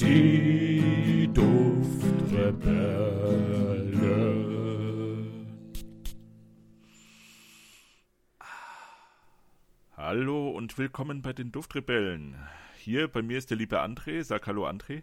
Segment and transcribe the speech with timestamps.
[0.00, 1.98] Die Duftrebellen.
[9.96, 12.36] Hallo und willkommen bei den Duftrebellen.
[12.76, 14.22] Hier bei mir ist der liebe André.
[14.22, 15.02] Sag Hallo André.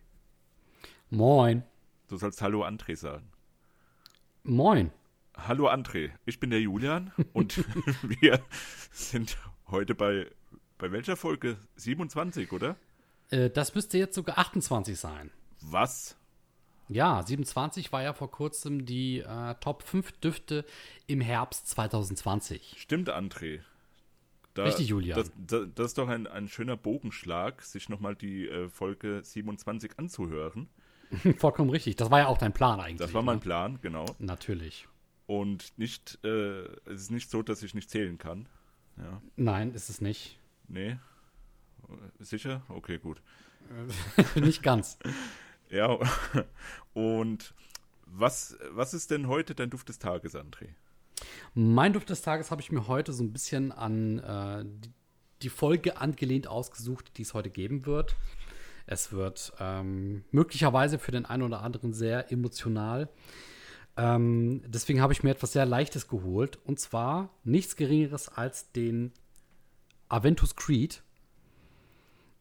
[1.09, 1.63] Moin.
[2.07, 3.29] Du sollst Hallo André sagen.
[4.43, 4.91] Moin.
[5.35, 7.57] Hallo André, ich bin der Julian und
[8.21, 8.39] wir
[8.91, 9.37] sind
[9.67, 10.31] heute bei,
[10.77, 11.57] bei welcher Folge?
[11.75, 12.77] 27, oder?
[13.29, 15.31] Äh, das müsste jetzt sogar 28 sein.
[15.61, 16.17] Was?
[16.87, 20.65] Ja, 27 war ja vor kurzem die äh, Top 5 Düfte
[21.07, 22.75] im Herbst 2020.
[22.77, 23.61] Stimmt, André.
[24.53, 25.17] Da, Richtig, Julian.
[25.17, 29.97] Das, das, das ist doch ein, ein schöner Bogenschlag, sich nochmal die äh, Folge 27
[29.97, 30.69] anzuhören.
[31.37, 31.97] Vollkommen richtig.
[31.97, 32.99] Das war ja auch dein Plan eigentlich.
[32.99, 33.41] Das war mein ne?
[33.41, 34.05] Plan, genau.
[34.19, 34.87] Natürlich.
[35.27, 38.47] Und nicht, äh, es ist nicht so, dass ich nicht zählen kann.
[38.97, 39.21] Ja.
[39.35, 40.39] Nein, ist es nicht.
[40.67, 40.97] Nee.
[42.19, 42.63] Sicher?
[42.69, 43.21] Okay, gut.
[44.35, 44.97] nicht ganz.
[45.71, 45.97] Ja,
[46.93, 47.55] und
[48.05, 50.69] was, was ist denn heute dein Duft des Tages, André?
[51.55, 54.91] Mein Duft des Tages habe ich mir heute so ein bisschen an äh, die,
[55.41, 58.15] die Folge angelehnt ausgesucht, die es heute geben wird.
[58.85, 63.09] Es wird ähm, möglicherweise für den einen oder anderen sehr emotional.
[63.97, 66.59] Ähm, deswegen habe ich mir etwas sehr Leichtes geholt.
[66.63, 69.13] Und zwar nichts Geringeres als den
[70.09, 71.01] Aventus Creed.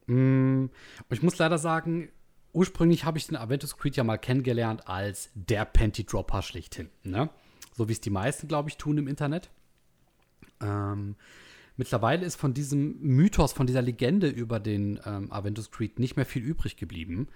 [0.07, 2.11] Mm, und ich muss leider sagen,
[2.53, 6.91] ursprünglich habe ich den Aventus Creed ja mal kennengelernt als der Panty Dropper schlechthin.
[7.03, 7.29] Ne?
[7.75, 9.51] So wie es die meisten, glaube ich, tun im Internet.
[10.61, 11.17] Ähm,
[11.77, 16.27] mittlerweile ist von diesem Mythos, von dieser Legende über den ähm, Aventus Creed nicht mehr
[16.27, 17.29] viel übrig geblieben.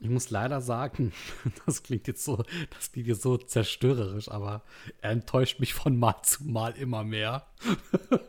[0.00, 1.12] Ich muss leider sagen,
[1.66, 4.62] das klingt jetzt so, das klingt jetzt so zerstörerisch, aber
[5.00, 7.46] er enttäuscht mich von Mal zu Mal immer mehr.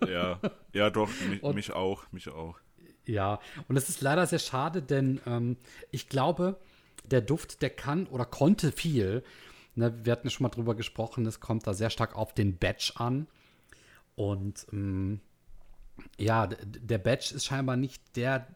[0.07, 0.39] Ja,
[0.73, 2.59] ja, doch, mich, mich auch, mich auch.
[3.09, 5.57] Ja, und es ist leider sehr schade, denn ähm,
[5.89, 6.59] ich glaube,
[7.09, 9.23] der Duft, der kann oder konnte viel.
[9.73, 12.57] Ne, wir hatten ja schon mal drüber gesprochen, es kommt da sehr stark auf den
[12.57, 13.27] Batch an.
[14.15, 15.21] Und ähm,
[16.19, 18.47] ja, der Batch ist scheinbar nicht der,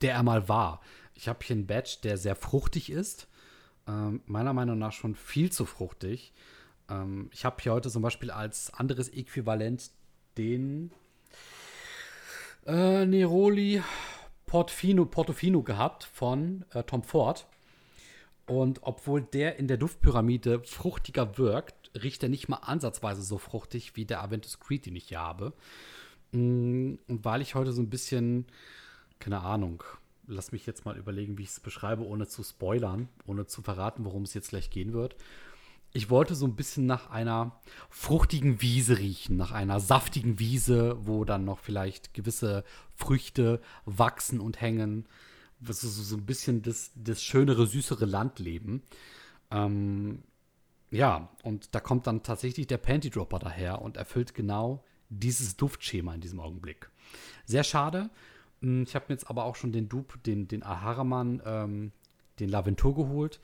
[0.00, 0.80] der er mal war.
[1.14, 3.28] Ich habe hier einen Batch, der sehr fruchtig ist.
[3.86, 6.32] Ähm, meiner Meinung nach schon viel zu fruchtig.
[6.90, 9.92] Ähm, ich habe hier heute zum Beispiel als anderes Äquivalent
[10.38, 10.90] den
[12.66, 13.82] äh, Neroli
[14.46, 17.46] Portofino, Portofino gehabt von äh, Tom Ford.
[18.46, 23.96] Und obwohl der in der Duftpyramide fruchtiger wirkt, riecht er nicht mal ansatzweise so fruchtig
[23.96, 25.52] wie der Aventus Creed, den ich hier habe.
[26.30, 28.46] Mm, Und weil ich heute so ein bisschen,
[29.18, 29.82] keine Ahnung,
[30.28, 34.04] lass mich jetzt mal überlegen, wie ich es beschreibe, ohne zu spoilern, ohne zu verraten,
[34.04, 35.16] worum es jetzt gleich gehen wird.
[35.96, 37.58] Ich wollte so ein bisschen nach einer
[37.88, 42.64] fruchtigen Wiese riechen, nach einer saftigen Wiese, wo dann noch vielleicht gewisse
[42.94, 45.06] Früchte wachsen und hängen.
[45.58, 48.82] Das ist so, ein bisschen das, das schönere, süßere Landleben.
[49.50, 50.22] Ähm,
[50.90, 56.14] ja, und da kommt dann tatsächlich der Panty Dropper daher und erfüllt genau dieses Duftschema
[56.14, 56.90] in diesem Augenblick.
[57.46, 58.10] Sehr schade.
[58.60, 61.92] Hm, Ich habe mir jetzt aber auch schon den Dupe, den, den Aharaman, ähm,
[62.38, 63.40] den Laventur geholt.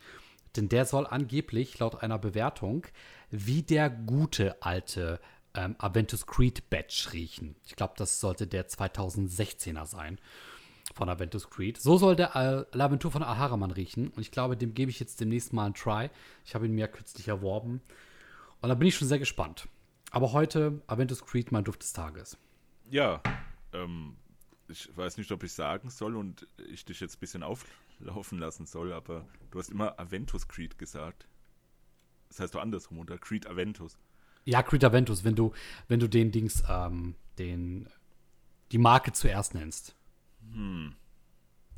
[0.56, 2.86] Denn der soll angeblich laut einer Bewertung
[3.30, 5.20] wie der gute alte
[5.54, 7.56] ähm, Aventus Creed Batch riechen.
[7.64, 10.18] Ich glaube, das sollte der 2016er sein
[10.94, 11.80] von Aventus Creed.
[11.80, 14.08] So soll der äh, Laventur von Aharaman riechen.
[14.08, 16.10] Und ich glaube, dem gebe ich jetzt demnächst mal einen Try.
[16.44, 17.80] Ich habe ihn mir kürzlich erworben.
[18.60, 19.68] Und da bin ich schon sehr gespannt.
[20.10, 22.36] Aber heute Aventus Creed, mein Duft des Tages.
[22.90, 23.22] Ja,
[23.72, 24.16] ähm,
[24.68, 27.42] ich weiß nicht, ob ich sagen soll und ich dich jetzt ein bisschen
[28.02, 31.26] auflaufen lassen soll, aber du hast immer Aventus Creed gesagt.
[32.28, 33.18] Das heißt doch andersrum, oder?
[33.18, 33.98] Creed Aventus.
[34.44, 35.52] Ja, Creed Aventus, wenn du,
[35.88, 37.88] wenn du den Dings, ähm, den,
[38.72, 39.94] die Marke zuerst nennst.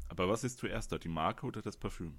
[0.08, 2.14] Aber was ist zuerst da, die Marke oder das Parfüm?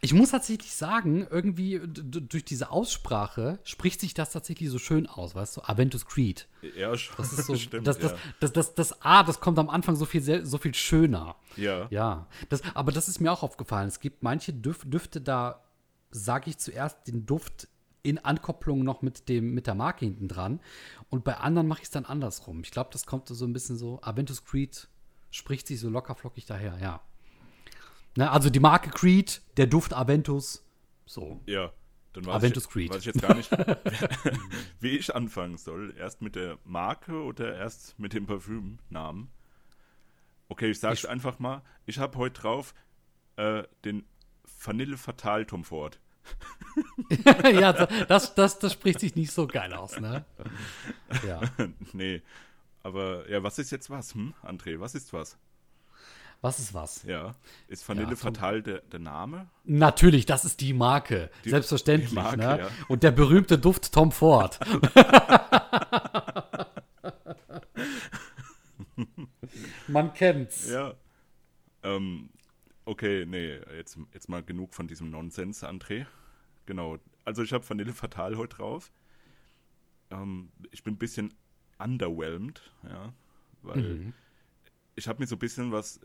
[0.00, 5.34] Ich muss tatsächlich sagen, irgendwie durch diese Aussprache spricht sich das tatsächlich so schön aus,
[5.34, 5.60] weißt du?
[5.62, 6.48] Aventus Creed.
[6.76, 7.16] Ja, schon.
[7.16, 8.18] Das ist so, Stimmt, das, das, ja.
[8.40, 11.36] das, das, das A, das kommt am Anfang so viel, so viel schöner.
[11.56, 11.86] Ja.
[11.90, 13.88] Ja, das, aber das ist mir auch aufgefallen.
[13.88, 15.64] Es gibt manche Düf Düfte, da
[16.10, 17.68] sage ich zuerst den Duft
[18.02, 20.60] in Ankopplung noch mit, dem, mit der Marke hinten dran.
[21.10, 22.60] Und bei anderen mache ich es dann andersrum.
[22.62, 24.00] Ich glaube, das kommt so ein bisschen so.
[24.02, 24.88] Aventus Creed
[25.30, 27.02] spricht sich so locker flockig daher, ja.
[28.16, 30.64] Ne, also die Marke Creed, der Duft Aventus.
[31.06, 31.40] So.
[31.46, 31.72] Ja.
[32.14, 32.90] Dann weiß Aventus ich, Creed.
[32.90, 33.50] Weiß ich jetzt gar nicht,
[34.80, 35.94] wie ich anfangen soll.
[35.96, 39.28] Erst mit der Marke oder erst mit dem Parfümnamen?
[40.48, 41.62] Okay, ich sag's Ich- einfach mal.
[41.86, 42.74] Ich habe heute drauf
[43.36, 44.04] äh, den
[44.64, 46.00] Vanille Fatal Tom Ford.
[47.44, 50.24] ja, das, das, das spricht sich nicht so geil aus, ne?
[51.26, 51.40] Ja.
[51.92, 52.22] nee.
[52.82, 54.78] Aber ja, was ist jetzt was, hm, André?
[54.80, 55.38] Was ist was?
[56.40, 57.02] Was ist was?
[57.02, 57.34] Ja.
[57.66, 59.48] Ist Vanille Ja, Fatal der, der Name?
[59.64, 61.30] Natürlich, das ist die Marke.
[61.44, 62.10] Die- Selbstverständlich.
[62.10, 62.58] die Marke, ne?
[62.60, 62.68] ja.
[62.86, 64.60] Und der berühmte Duft Tom Ford.
[69.88, 70.68] Man kennt's.
[70.70, 70.94] Ja.
[71.82, 72.30] Ähm,
[72.84, 76.06] okay, nee, jetzt, jetzt mal genug von diesem Nonsens, André.
[76.66, 76.98] Genau.
[77.24, 78.92] Also ich habe Vanille Fatal heute drauf.
[80.10, 81.34] Ähm, ich bin ein bisschen
[81.78, 83.12] underwhelmed, ja,
[83.62, 84.12] weil Mhm.
[84.98, 86.00] Ich habe mir so ein bisschen was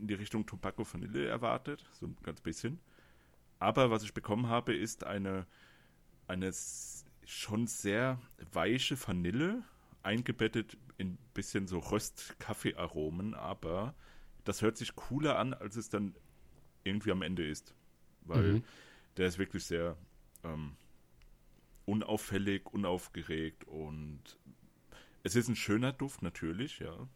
[0.00, 2.80] in die Richtung Tobacco Vanille erwartet, so ein ganz bisschen.
[3.58, 5.46] Aber was ich bekommen habe, ist eine,
[6.28, 6.52] eine
[7.24, 8.20] schon sehr
[8.52, 9.62] weiche Vanille,
[10.02, 13.94] eingebettet in ein bisschen so Röst-Kaffee-Aromen, aber
[14.44, 16.14] das hört sich cooler an, als es dann
[16.84, 17.74] irgendwie am Ende ist.
[18.22, 18.64] Weil Mhm.
[19.18, 19.96] der ist wirklich sehr
[20.42, 20.76] ähm,
[21.84, 24.38] unauffällig, unaufgeregt und
[25.22, 27.08] es ist ein schöner Duft natürlich, ja.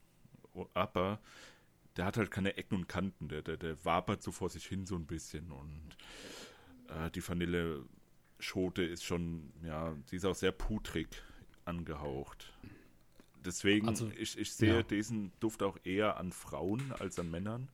[0.75, 1.21] Aber
[1.97, 4.87] der hat halt keine Ecken und Kanten, der, der, der wabert so vor sich hin
[4.87, 5.97] so ein bisschen und
[6.89, 11.09] äh, die Vanilleschote ist schon, ja, sie ist auch sehr putrig
[11.65, 12.53] angehaucht.
[13.45, 14.85] Deswegen, Also, ich, ich sehe ja.
[14.85, 17.69] diesen Duft auch eher an Frauen als an Männern.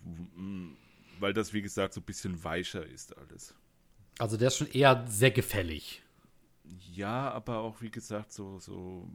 [0.00, 0.76] W-
[1.18, 3.54] Weil das, wie gesagt, so ein bisschen weicher ist alles.
[4.18, 6.02] Also der ist schon eher sehr gefällig.
[6.92, 9.08] Ja, aber auch, wie gesagt, so, so.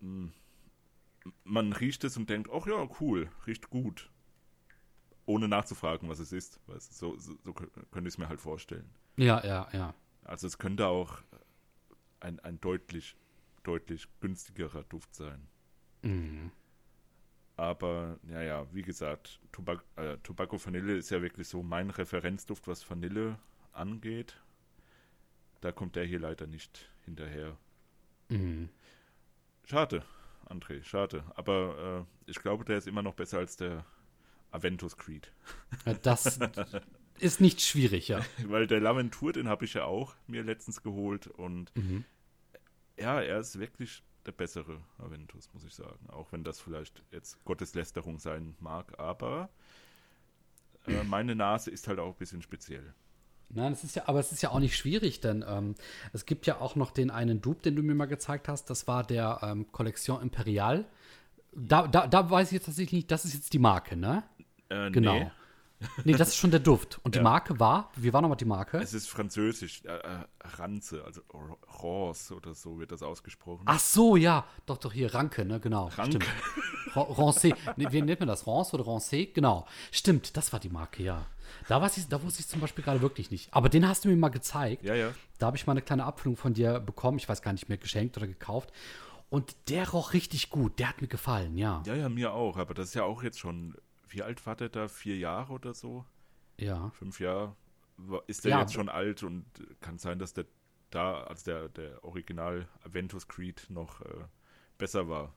[0.00, 0.30] mh,
[1.44, 4.10] Man riecht es und denkt, ach ja, cool, riecht gut.
[5.24, 6.60] Ohne nachzufragen, was es ist.
[6.66, 8.88] Weißt, so, so, so kö- könnte ich es mir halt vorstellen.
[9.16, 9.94] Ja, ja, ja.
[10.24, 11.22] Also es könnte auch
[12.20, 13.16] ein, ein deutlich,
[13.64, 15.48] deutlich günstigerer Duft sein.
[16.02, 16.50] Mhm.
[17.56, 22.68] Aber, ja, ja, wie gesagt, Tobac äh, Tobacco Vanille ist ja wirklich so mein Referenzduft,
[22.68, 23.38] was Vanille
[23.72, 24.40] angeht.
[25.62, 27.56] Da kommt der hier leider nicht hinterher.
[28.28, 28.68] Mhm.
[29.64, 30.04] Schade,
[30.46, 31.24] André, schade.
[31.34, 33.84] Aber äh, ich glaube, der ist immer noch besser als der
[34.50, 35.32] Aventus Creed.
[36.02, 36.38] Das
[37.18, 38.20] ist nicht schwierig, ja.
[38.46, 41.26] Weil der Laventur, den habe ich ja auch mir letztens geholt.
[41.26, 42.04] Und Mhm.
[42.96, 46.08] ja, er ist wirklich der bessere Aventus, muss ich sagen.
[46.10, 48.98] Auch wenn das vielleicht jetzt Gotteslästerung sein mag.
[48.98, 49.50] Aber
[50.86, 52.94] äh, meine Nase ist halt auch ein bisschen speziell.
[53.48, 55.76] Nein, es ist ja, aber es ist ja auch nicht schwierig, denn ähm,
[56.12, 58.68] es gibt ja auch noch den einen Dupe, den du mir mal gezeigt hast.
[58.70, 60.84] Das war der ähm, Collection Imperial.
[61.54, 64.24] Da, da, da weiß ich jetzt tatsächlich nicht, das ist jetzt die Marke, ne?
[64.68, 65.14] Äh, Genau.
[65.14, 65.30] Nee,
[66.04, 66.98] Nee, das ist schon der Duft.
[67.02, 67.22] Und die Ja.
[67.24, 68.78] Marke war, wie war nochmal die Marke?
[68.78, 69.82] es ist französisch.
[69.84, 70.24] Äh, äh,
[70.56, 71.20] Ranze, also
[71.82, 73.62] Rance oder so wird das ausgesprochen.
[73.66, 74.46] Ach so, ja.
[74.64, 75.60] Doch, doch, hier, Ranke, ne?
[75.60, 75.88] Genau.
[75.88, 76.18] Ranke.
[76.22, 76.26] Stimmt.
[76.94, 77.54] Ran- Rancé.
[77.76, 78.46] Nee, wie nennt man das?
[78.46, 79.32] Rance oder Rancé?
[79.34, 79.66] Genau.
[79.92, 81.26] Stimmt, das war die Marke, ja.
[81.68, 83.52] Da, weiß ich, da wusste ich zum Beispiel gerade wirklich nicht.
[83.52, 84.82] Aber den hast du mir mal gezeigt.
[84.82, 85.10] Ja, ja.
[85.38, 87.18] Da habe ich mal eine kleine Abfüllung von dir bekommen.
[87.18, 88.72] Ich weiß gar nicht mehr, geschenkt oder gekauft.
[89.28, 90.78] Und der roch richtig gut.
[90.78, 91.82] Der hat mir gefallen, ja.
[91.84, 92.56] Ja, ja, mir auch.
[92.56, 93.74] Aber das ist ja auch jetzt schon,
[94.08, 94.88] wie alt war der da?
[94.88, 96.04] Vier Jahre oder so?
[96.58, 96.90] Ja.
[96.90, 97.54] Fünf Jahre?
[98.26, 99.44] Ist der Ja, jetzt schon alt und
[99.80, 100.46] kann sein, dass der
[100.90, 104.24] da, als der, der Original Aventus Creed noch äh,
[104.78, 105.34] besser war.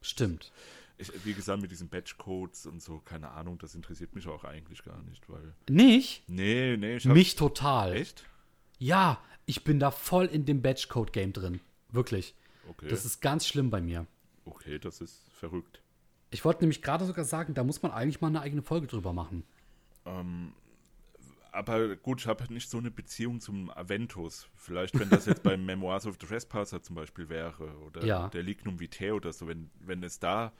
[0.00, 0.52] Stimmt.
[0.98, 4.82] Ich, wie gesagt, mit diesen Batchcodes und so, keine Ahnung, das interessiert mich auch eigentlich
[4.82, 5.54] gar nicht, weil.
[5.68, 6.28] Nicht?
[6.28, 7.14] Nee, nee, ich hab.
[7.14, 7.94] Mich total.
[7.94, 8.24] Echt?
[8.78, 11.60] Ja, ich bin da voll in dem Batchcode-Game drin.
[11.90, 12.34] Wirklich.
[12.68, 12.88] Okay.
[12.88, 14.06] Das ist ganz schlimm bei mir.
[14.44, 15.81] okay, das ist verrückt.
[16.32, 19.12] Ich wollte nämlich gerade sogar sagen, da muss man eigentlich mal eine eigene Folge drüber
[19.12, 19.44] machen.
[20.04, 20.52] Ähm,
[21.52, 24.48] aber gut, ich habe nicht so eine Beziehung zum Aventus.
[24.56, 28.28] Vielleicht, wenn das jetzt beim Memoirs of the Trespasser zum Beispiel wäre oder Ja.
[28.28, 30.52] der Lignum Vitae oder so, wenn, wenn es da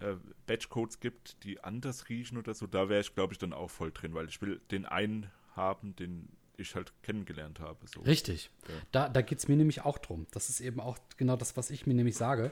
[0.00, 0.14] äh,
[0.46, 3.92] Batchcodes gibt, die anders riechen oder so, da wäre ich, glaube ich, dann auch voll
[3.92, 7.86] drin, weil ich will den einen haben, den ich halt kennengelernt habe.
[7.86, 8.00] So.
[8.00, 8.50] Richtig.
[8.66, 8.74] Ja.
[8.90, 10.26] Da, da geht es mir nämlich auch drum.
[10.32, 12.50] Das ist eben auch genau das, was ich mir nämlich sage.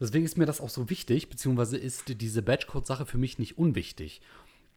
[0.00, 4.20] Deswegen ist mir das auch so wichtig, beziehungsweise ist diese Batchcode-Sache für mich nicht unwichtig.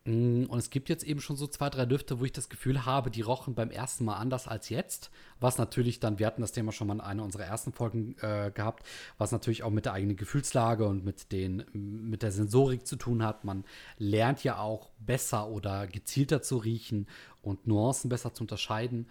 [0.08, 2.86] Mm, Und es gibt jetzt eben schon so zwei, drei Düfte, wo ich das Gefühl
[2.86, 5.12] habe, die rochen beim ersten Mal anders als jetzt.
[5.40, 8.52] Was natürlich dann, wir hatten das Thema schon mal in einer unserer ersten Folgen äh,
[8.54, 8.86] gehabt,
[9.18, 13.22] was natürlich auch mit der eigenen Gefühlslage und mit, den, mit der Sensorik zu tun
[13.24, 13.44] hat.
[13.44, 13.66] Man
[13.98, 17.08] lernt ja auch besser oder gezielter zu riechen
[17.42, 19.08] und Nuancen besser zu unterscheiden.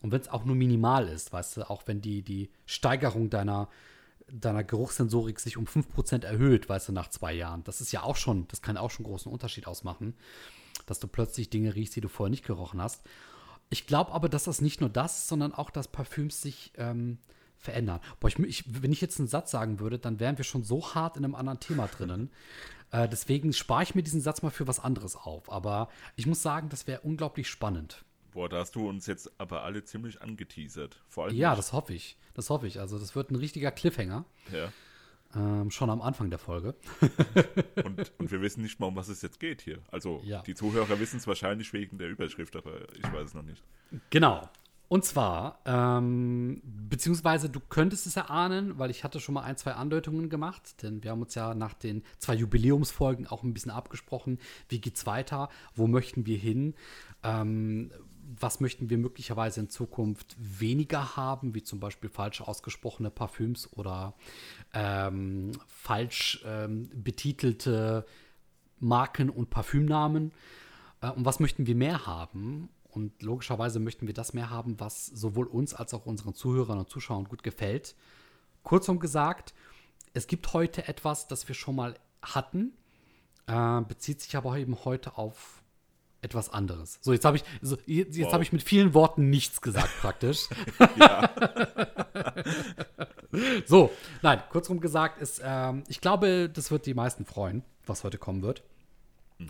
[0.00, 3.68] Und wenn es auch nur minimal ist, weißt du, auch wenn die, die Steigerung deiner,
[4.32, 7.64] deiner Geruchssensorik sich um 5% erhöht, weißt du, nach zwei Jahren.
[7.64, 10.14] Das ist ja auch schon, das kann auch schon großen Unterschied ausmachen,
[10.86, 13.02] dass du plötzlich Dinge riechst, die du vorher nicht gerochen hast.
[13.70, 17.18] Ich glaube aber, dass das nicht nur das sondern auch, dass Parfüms sich ähm,
[17.58, 18.00] verändern.
[18.20, 20.94] Boah, ich, ich, wenn ich jetzt einen Satz sagen würde, dann wären wir schon so
[20.94, 22.30] hart in einem anderen Thema drinnen.
[22.90, 25.50] äh, deswegen spare ich mir diesen Satz mal für was anderes auf.
[25.50, 28.04] Aber ich muss sagen, das wäre unglaublich spannend.
[28.38, 31.02] Boah, da hast du uns jetzt aber alle ziemlich angeteasert.
[31.08, 32.16] Vor allem Ja, das hoffe ich.
[32.34, 32.78] Das hoffe ich.
[32.78, 34.26] Also, das wird ein richtiger Cliffhanger.
[34.52, 34.72] Ja.
[35.34, 36.76] Ähm, schon am Anfang der Folge.
[37.84, 39.80] Und, und wir wissen nicht mal, um was es jetzt geht hier.
[39.90, 40.42] Also Ja.
[40.42, 43.64] die Zuhörer wissen es wahrscheinlich wegen der Überschrift, aber ich weiß es noch nicht.
[44.10, 44.48] Genau.
[44.86, 49.72] Und zwar, ähm, beziehungsweise du könntest es erahnen, weil ich hatte schon mal ein, zwei
[49.72, 54.38] Andeutungen gemacht, denn wir haben uns ja nach den zwei Jubiläumsfolgen auch ein bisschen abgesprochen,
[54.70, 56.74] wie geht's weiter, wo möchten wir hin,
[57.22, 57.90] ähm,
[58.40, 64.14] was möchten wir möglicherweise in Zukunft weniger haben, wie zum Beispiel falsch ausgesprochene Parfüms oder
[64.74, 68.04] ähm, falsch ähm, betitelte
[68.80, 70.32] Marken und Parfümnamen.
[71.00, 72.68] Äh, und was möchten wir mehr haben?
[72.90, 76.90] Und logischerweise möchten wir das mehr haben, was sowohl uns als auch unseren Zuhörern und
[76.90, 77.94] Zuschauern gut gefällt.
[78.62, 79.54] Kurzum gesagt,
[80.12, 82.72] es gibt heute etwas, das wir schon mal hatten,
[83.46, 85.62] äh, bezieht sich aber eben heute auf
[86.20, 86.98] etwas anderes.
[87.00, 88.32] So, jetzt habe ich, so, jetzt, jetzt Wow.
[88.34, 90.48] habe ich mit vielen Worten nichts gesagt praktisch.
[93.66, 93.90] so,
[94.22, 98.42] nein, kurzum gesagt ist, ähm, ich glaube, das wird die meisten freuen, was heute kommen
[98.42, 98.62] wird.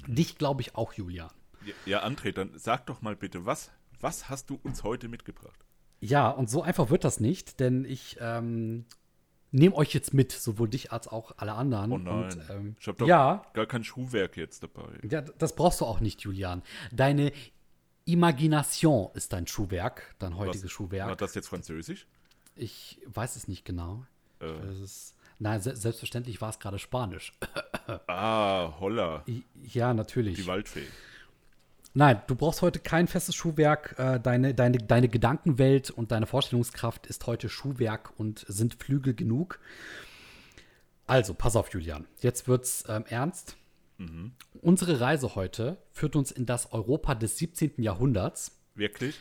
[0.07, 1.31] Dich glaube ich auch, Julian.
[1.65, 3.71] Ja, ja, André, dann sag doch mal bitte, was,
[4.01, 5.59] was hast du uns heute mitgebracht?
[6.01, 8.85] Ja, und so einfach wird das nicht, denn ich ähm,
[9.51, 11.93] nehme euch jetzt mit, sowohl dich als auch alle anderen.
[11.93, 14.89] Oh nein, Und, ähm, ich habe doch ja, gar kein Schuhwerk jetzt dabei.
[15.09, 16.63] ja, das brauchst du auch nicht, Julian.
[16.93, 17.33] Deine
[18.05, 21.19] Imagination ist dein Schuhwerk, dein heutiges War Schuhwerk.
[21.19, 22.07] das jetzt Französisch?
[22.57, 24.05] Ich weiß es nicht genau.
[24.41, 27.33] Äh, ist, nein, se selbstverständlich war es gerade Spanisch.
[28.07, 29.25] ah, Holla,
[29.63, 30.37] ja, natürlich.
[30.37, 30.87] die Waldfee.
[31.99, 33.97] Nein, du brauchst heute kein festes Schuhwerk.
[33.99, 39.59] Äh, deine, deine, deine Gedankenwelt und deine Vorstellungskraft ist heute Schuhwerk und sind Flügel genug.
[41.09, 42.07] Also, pass auf, Julian.
[42.21, 43.57] Jetzt wird's ähm, ernst.
[44.61, 47.73] Unsere Reise heute führt uns in das Europa des 17.
[47.79, 48.53] Jahrhunderts.
[48.77, 49.19] Wirklich?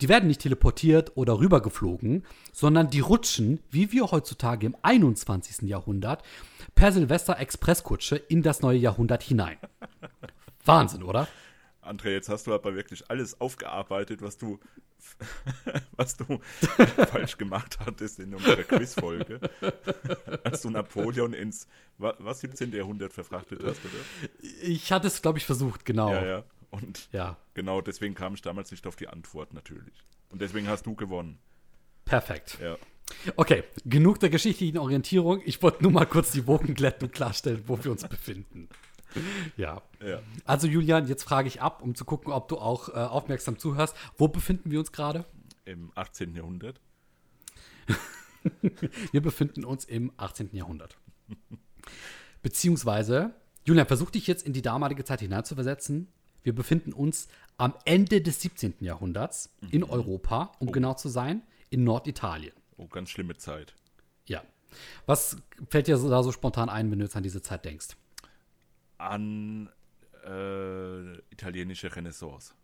[0.00, 2.24] Die werden nicht teleportiert oder rübergeflogen,
[2.54, 5.68] sondern die rutschen, wie wir heutzutage im 21.
[5.68, 6.22] Jahrhundert,
[6.74, 9.58] per Silvester-Expresskutsche in das neue Jahrhundert hinein.
[10.64, 11.28] Wahnsinn, oder?
[11.86, 14.58] André, jetzt hast du aber wirklich alles aufgearbeitet, was du,
[15.96, 16.40] was du
[17.10, 19.40] falsch gemacht hattest in unserer Quizfolge.
[20.44, 21.66] Als du Napoleon ins,
[21.98, 22.72] wa- was, 17.
[22.72, 24.30] Jahrhundert verfrachtet hast, oder?
[24.62, 26.12] Ich hatte es, glaube ich, versucht, genau.
[26.12, 26.44] Ja, ja.
[26.70, 27.36] Und ja.
[27.54, 29.94] genau deswegen kam ich damals nicht auf die Antwort, natürlich.
[30.30, 31.38] Und deswegen hast du gewonnen.
[32.04, 32.58] Perfekt.
[32.60, 32.76] Ja.
[33.36, 35.40] Okay, genug der geschichtlichen Orientierung.
[35.44, 38.68] Ich wollte nur mal kurz die Wogen glätten und klarstellen, wo wir uns befinden.
[39.56, 39.82] Ja.
[40.04, 40.20] Ja.
[40.44, 43.96] Also, Julian, jetzt frage ich ab, um zu gucken, ob du auch äh, aufmerksam zuhörst.
[44.16, 45.24] Wo befinden wir uns gerade?
[45.64, 46.34] Im 18.
[46.34, 46.80] Jahrhundert.
[49.12, 50.50] Wir befinden uns im 18.
[50.52, 50.96] Jahrhundert.
[52.42, 56.08] Beziehungsweise, Julian, versuch dich jetzt in die damalige Zeit hineinzuversetzen.
[56.44, 58.74] Wir befinden uns am Ende des 17.
[58.80, 62.54] Jahrhunderts in Europa, um genau zu sein, in Norditalien.
[62.76, 63.74] Oh, ganz schlimme Zeit.
[64.26, 64.42] Ja.
[65.06, 65.38] Was
[65.70, 67.96] fällt dir da so spontan ein, wenn du jetzt an diese Zeit denkst?
[68.98, 69.68] An
[70.24, 72.54] äh, italienische Renaissance.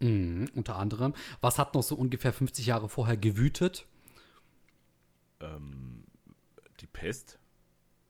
[0.00, 1.14] Mhm, unter anderem.
[1.40, 3.86] Was hat noch so ungefähr 50 Jahre vorher gewütet?
[5.40, 6.04] Ähm,
[6.80, 7.38] die Pest.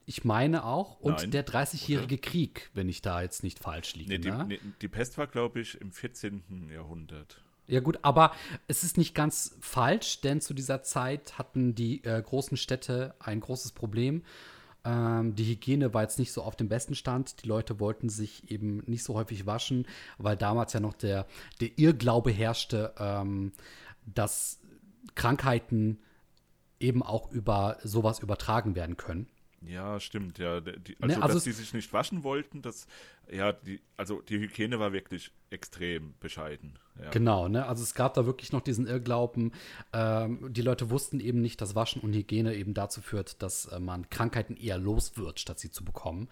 [0.06, 1.00] Ich meine auch.
[1.00, 4.10] Und Nein, der 30-jährige Krieg, wenn ich da jetzt nicht falsch liege.
[4.10, 4.44] Nee, die, ne?
[4.48, 6.70] nee, die Pest war, glaube ich, im 14.
[6.72, 7.42] Jahrhundert.
[7.68, 8.34] Ja gut, aber
[8.66, 13.40] es ist nicht ganz falsch, denn zu dieser Zeit hatten die äh, großen Städte ein
[13.40, 14.24] großes Problem.
[14.84, 17.42] Ähm, die Hygiene war jetzt nicht so auf dem besten Stand.
[17.42, 19.86] Die Leute wollten sich eben nicht so häufig waschen,
[20.18, 21.26] weil damals ja noch der,
[21.60, 23.52] der Irrglaube herrschte, ähm,
[24.06, 24.58] dass
[25.14, 25.98] Krankheiten
[26.80, 29.28] eben auch über sowas übertragen werden können.
[29.66, 30.60] Ja, stimmt, ja.
[30.60, 32.86] Die, also, Ne, also dass es- die sich nicht waschen wollten, das,
[33.30, 36.78] ja, die, also die Hygiene war wirklich extrem bescheiden.
[37.00, 37.10] Ja.
[37.10, 37.66] Genau, ne?
[37.66, 39.52] Also es gab da wirklich noch diesen Irrglauben.
[39.92, 43.78] Ähm, die Leute wussten eben nicht, dass Waschen und Hygiene eben dazu führt, dass äh,
[43.80, 46.28] man Krankheiten eher los wird, statt sie zu bekommen.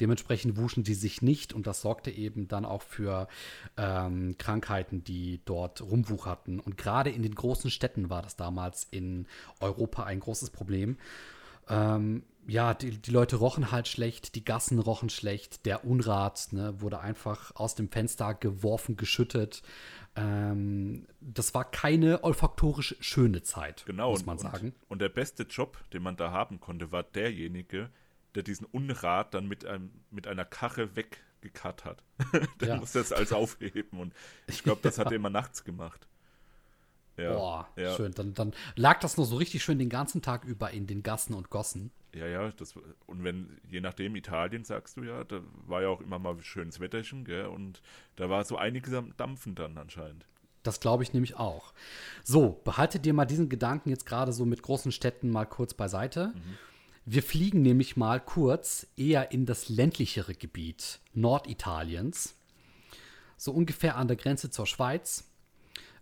[0.00, 3.28] Dementsprechend wuschen sie sich nicht und das sorgte eben dann auch für
[3.76, 6.58] ähm, Krankheiten, die dort rumwucherten.
[6.60, 9.26] Und gerade in den großen Städten war das damals in
[9.60, 10.96] Europa ein großes Problem.
[11.68, 16.80] Ähm, ja, die, die Leute rochen halt schlecht, die Gassen rochen schlecht, der Unrat ne,
[16.80, 19.62] wurde einfach aus dem Fenster geworfen, geschüttet.
[20.16, 24.10] Ähm, das war keine olfaktorisch schöne Zeit, Genau.
[24.10, 24.74] muss man und, sagen.
[24.88, 27.90] Und der beste Job, den man da haben konnte, war derjenige,
[28.34, 32.02] der diesen Unrat dann mit, einem, mit einer Karre weggekarrt hat.
[32.60, 32.76] der Ja.
[32.76, 34.00] musste das alles aufheben.
[34.00, 34.12] Und
[34.48, 36.08] ich glaube, das hat er immer nachts gemacht.
[37.16, 38.12] Ja, Boah, ja, schön.
[38.12, 41.34] Dann, dann lag das noch so richtig schön den ganzen Tag über in den Gassen
[41.34, 41.92] und Gossen.
[42.14, 42.50] Ja, ja.
[42.52, 42.74] Das,
[43.06, 46.80] und wenn, je nachdem, Italien, sagst du ja, da war ja auch immer mal schönes
[46.80, 47.46] Wetterchen, gell?
[47.46, 47.82] Und
[48.16, 50.26] da war so einiges am Dampfen dann anscheinend.
[50.62, 51.72] Das glaube ich nämlich auch.
[52.22, 56.34] So, behaltet dir mal diesen Gedanken jetzt gerade so mit großen Städten mal kurz beiseite.
[57.06, 62.36] Wir fliegen nämlich mal kurz eher in das ländlichere Gebiet Norditaliens,
[63.36, 65.24] so ungefähr an der Grenze zur Schweiz.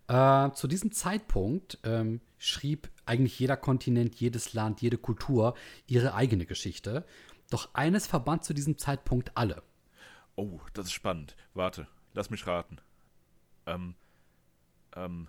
[0.08, 5.54] Äh, zu diesem Zeitpunkt ähm, schrieb eigentlich jeder Kontinent, jedes Land, jede Kultur
[5.86, 7.04] ihre eigene Geschichte.
[7.50, 9.62] Doch eines verband zu diesem Zeitpunkt alle.
[10.36, 11.36] Oh, das ist spannend.
[11.54, 12.78] Warte, lass mich raten.
[13.66, 13.94] Ähm,
[14.94, 15.28] ähm,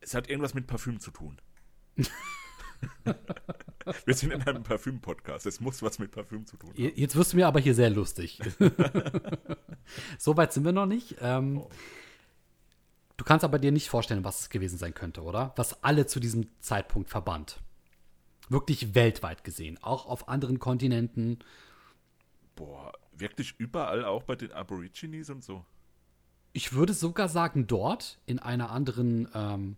[0.00, 1.40] es hat irgendwas mit Parfüm zu tun.
[4.04, 5.46] Wir sind in einem Parfüm-Podcast.
[5.46, 6.76] Es muss was mit Parfüm zu tun haben.
[6.78, 8.38] Je- Jetzt wirst du mir aber hier sehr lustig.
[10.18, 11.16] so weit sind wir noch nicht.
[11.20, 11.64] Ähm,
[13.18, 15.52] du kannst aber dir nicht vorstellen, was es gewesen sein könnte, oder?
[15.56, 17.60] Was alle zu diesem Zeitpunkt verband.
[18.48, 19.78] Wirklich weltweit gesehen.
[19.82, 21.40] Auch auf anderen Kontinenten.
[22.56, 25.66] Boah, wirklich überall, auch bei den Aborigines und so.
[26.54, 29.76] Ich würde sogar sagen, dort in einer anderen ähm,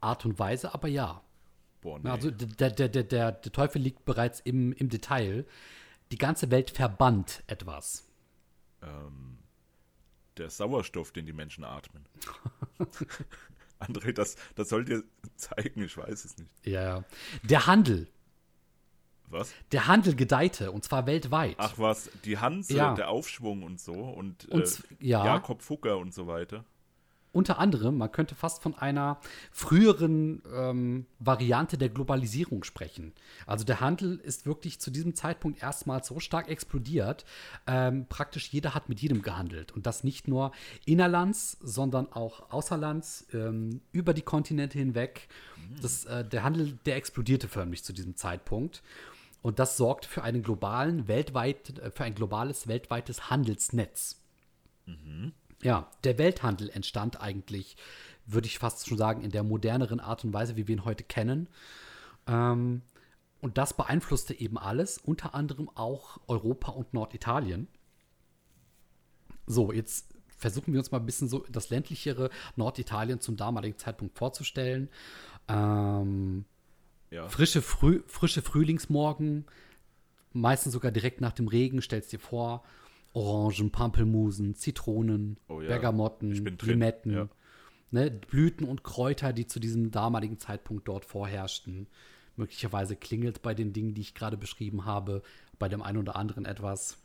[0.00, 1.20] Art und Weise, aber ja.
[1.82, 2.08] Boah, nee.
[2.08, 5.44] Also der, der, der, der, der Teufel liegt bereits im, im Detail.
[6.10, 8.08] Die ganze Welt verband etwas.
[8.82, 9.38] ähm,
[10.38, 12.04] der Sauerstoff, den die Menschen atmen.
[13.80, 15.04] André, das, das soll dir
[15.36, 16.50] zeigen, ich weiß es nicht.
[16.64, 17.04] Ja, ja.
[17.44, 18.08] Der Handel.
[19.30, 19.52] Was?
[19.72, 21.56] Der Handel gedeihte, und zwar weltweit.
[21.58, 22.94] Ach was, die Hanse, Ja.
[22.94, 24.64] der Aufschwung und so und, Und
[25.00, 25.24] äh, ja.
[25.24, 26.64] Jakob Fugger und so weiter.
[27.38, 29.20] Unter anderem, man könnte fast von einer
[29.52, 33.12] früheren ähm, Variante der Globalisierung sprechen.
[33.46, 37.24] Also der Handel ist wirklich zu diesem Zeitpunkt erstmals so stark explodiert.
[37.68, 39.70] Ähm, praktisch jeder hat mit jedem gehandelt.
[39.70, 40.50] Und das nicht nur
[40.84, 45.28] innerlands, sondern auch außerlands, ähm, über die Kontinente hinweg.
[45.80, 48.82] Das, äh, der Handel, der explodierte förmlich zu diesem Zeitpunkt.
[49.42, 54.20] Und das sorgt für einen globalen, weltweit, äh, für ein globales, weltweites Handelsnetz.
[55.62, 57.76] Ja, der Welthandel entstand eigentlich,
[58.26, 61.04] würde ich fast schon sagen, in der moderneren Art und Weise, wie wir ihn heute
[61.04, 61.48] kennen.
[62.26, 62.82] Ähm,
[63.40, 67.68] und das beeinflusste eben alles, unter anderem auch Europa und Norditalien.
[69.46, 74.16] So, jetzt versuchen wir uns mal ein bisschen so das ländlichere Norditalien zum damaligen Zeitpunkt
[74.16, 74.88] vorzustellen.
[75.48, 76.44] Ähm,
[77.10, 77.28] Ja.
[77.28, 79.46] frische, Früh, frische Frühlingsmorgen,
[80.32, 82.64] meistens sogar direkt nach dem Regen, stellst dir vor,
[83.18, 87.28] Orangen, Pampelmusen, Zitronen, Oh ja, Bergamotten, Limetten, ja.
[87.90, 91.86] ne, Blüten und Kräuter, die zu diesem damaligen Zeitpunkt dort vorherrschten.
[92.36, 95.22] Möglicherweise klingelt bei den Dingen, die ich gerade beschrieben habe,
[95.58, 96.98] bei dem einen oder anderen etwas.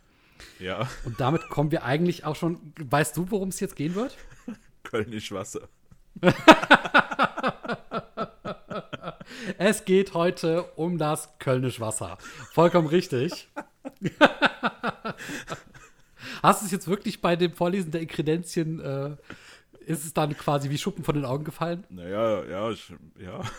[0.60, 2.60] Ja, Und damit kommen wir eigentlich auch schon.
[2.80, 4.16] Weißt du, worum es jetzt gehen wird?
[4.84, 5.68] Kölnisch Wasser.
[9.58, 12.18] Es geht heute um das Kölnisch Wasser.
[12.52, 13.50] Vollkommen richtig.
[16.44, 19.16] Hast du es jetzt wirklich bei dem Vorlesen der Inkredenzien, äh,
[19.86, 21.86] ist es dann quasi wie Schuppen von den Augen gefallen?
[21.90, 23.42] Naja, ja, ich, ja,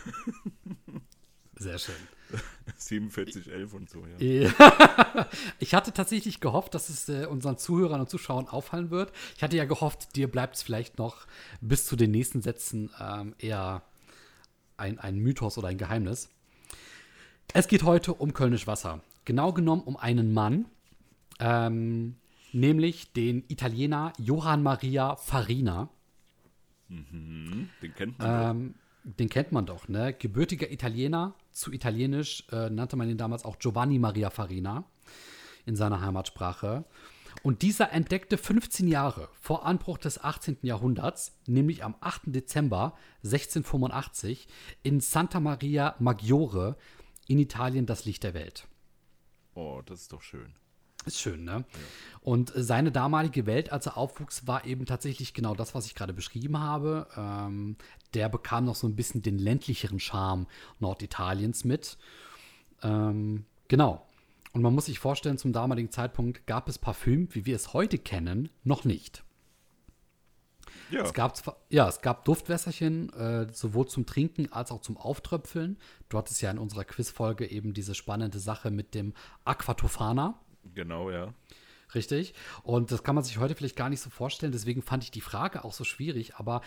[1.57, 1.95] Sehr schön.
[2.79, 4.51] 4711 und so, ja.
[5.59, 9.13] Ich hatte tatsächlich gehofft, dass es äh, unseren Zuhörern und Zuschauern auffallen wird.
[9.37, 11.27] Ich hatte ja gehofft, dir bleibt es vielleicht noch
[11.61, 13.83] bis zu den nächsten Sätzen ähm, eher
[14.77, 16.29] ein, ein Mythos oder ein Geheimnis.
[17.53, 19.01] Es geht heute um Kölnisch Wasser.
[19.25, 20.67] Genau genommen um einen Mann,
[21.39, 22.17] ähm,
[22.55, 25.91] nämlich den Italiener Johann Maria Farina.
[26.89, 30.15] Den kennt man Ähm, den kennt man doch, ne?
[30.15, 34.85] Gebürtiger Italiener, zu Italienisch äh, nannte man ihn damals auch Giovanni Maria Farina
[35.67, 36.85] in seiner Heimatsprache.
[37.43, 40.59] Und dieser entdeckte 15 Jahre vor Anbruch des 18.
[40.63, 42.23] Jahrhunderts, nämlich am 8.
[42.27, 44.49] Dezember 1685,
[44.83, 46.77] in Santa Maria Maggiore
[47.27, 48.67] in Italien das Licht der Welt.
[49.55, 49.63] doch.
[49.63, 50.55] Oh, das ist doch schön.
[51.05, 51.65] Ist schön, ne?
[52.21, 55.95] Und äh, seine damalige Welt, als er aufwuchs, war eben tatsächlich genau das, was ich
[55.95, 57.07] gerade beschrieben habe.
[57.17, 57.77] Ähm,
[58.15, 60.47] der bekam noch so ein bisschen den ländlicheren Charme
[60.79, 61.99] Norditaliens mit.
[62.83, 64.07] Ähm, genau.
[64.53, 67.99] Und man muss sich vorstellen, zum damaligen Zeitpunkt gab es Parfüm, wie wir es heute
[67.99, 69.25] kennen, noch nicht.
[70.91, 71.03] Ja.
[71.03, 75.79] Es gab zwar, ja, es gab Duftwässerchen, äh, sowohl zum Trinken als auch zum Auftröpfeln.
[76.09, 79.13] Du hattest ja in unserer Quizfolge eben diese spannende Sache mit dem
[79.45, 80.41] Aquatofana.
[80.75, 81.35] Genau, ja.
[81.95, 82.35] Richtig.
[82.63, 84.53] Und das kann man sich heute vielleicht gar nicht so vorstellen.
[84.53, 86.37] Deswegen fand ich die Frage auch so schwierig.
[86.37, 86.63] Aber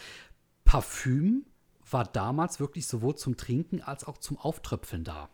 [0.63, 1.45] Parfüm
[1.89, 5.29] war damals wirklich sowohl zum Trinken als auch zum Auftröpfeln da.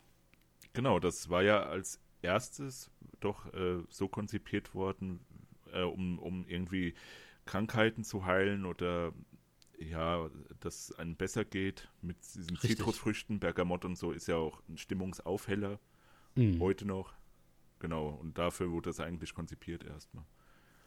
[0.73, 5.19] Genau, das war ja als erstes doch äh, so konzipiert worden,
[5.71, 6.93] äh, um, um irgendwie
[7.45, 9.13] Krankheiten zu heilen oder
[9.77, 12.77] ja, dass einem besser geht mit diesen Richtig.
[12.77, 15.79] Zitrusfrüchten, Bergamott und so ist ja auch ein Stimmungsaufheller
[16.35, 16.59] Mhm.
[16.59, 17.13] heute noch.
[17.83, 20.23] Genau, und dafür wurde das eigentlich konzipiert erstmal.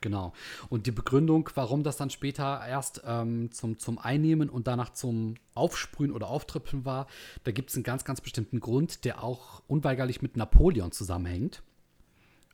[0.00, 0.32] Genau.
[0.70, 5.34] Und die Begründung, warum das dann später erst ähm, zum, zum Einnehmen und danach zum
[5.52, 7.06] Aufsprühen oder Auftröpfeln war,
[7.44, 11.62] da gibt es einen ganz, ganz bestimmten Grund, der auch unweigerlich mit Napoleon zusammenhängt.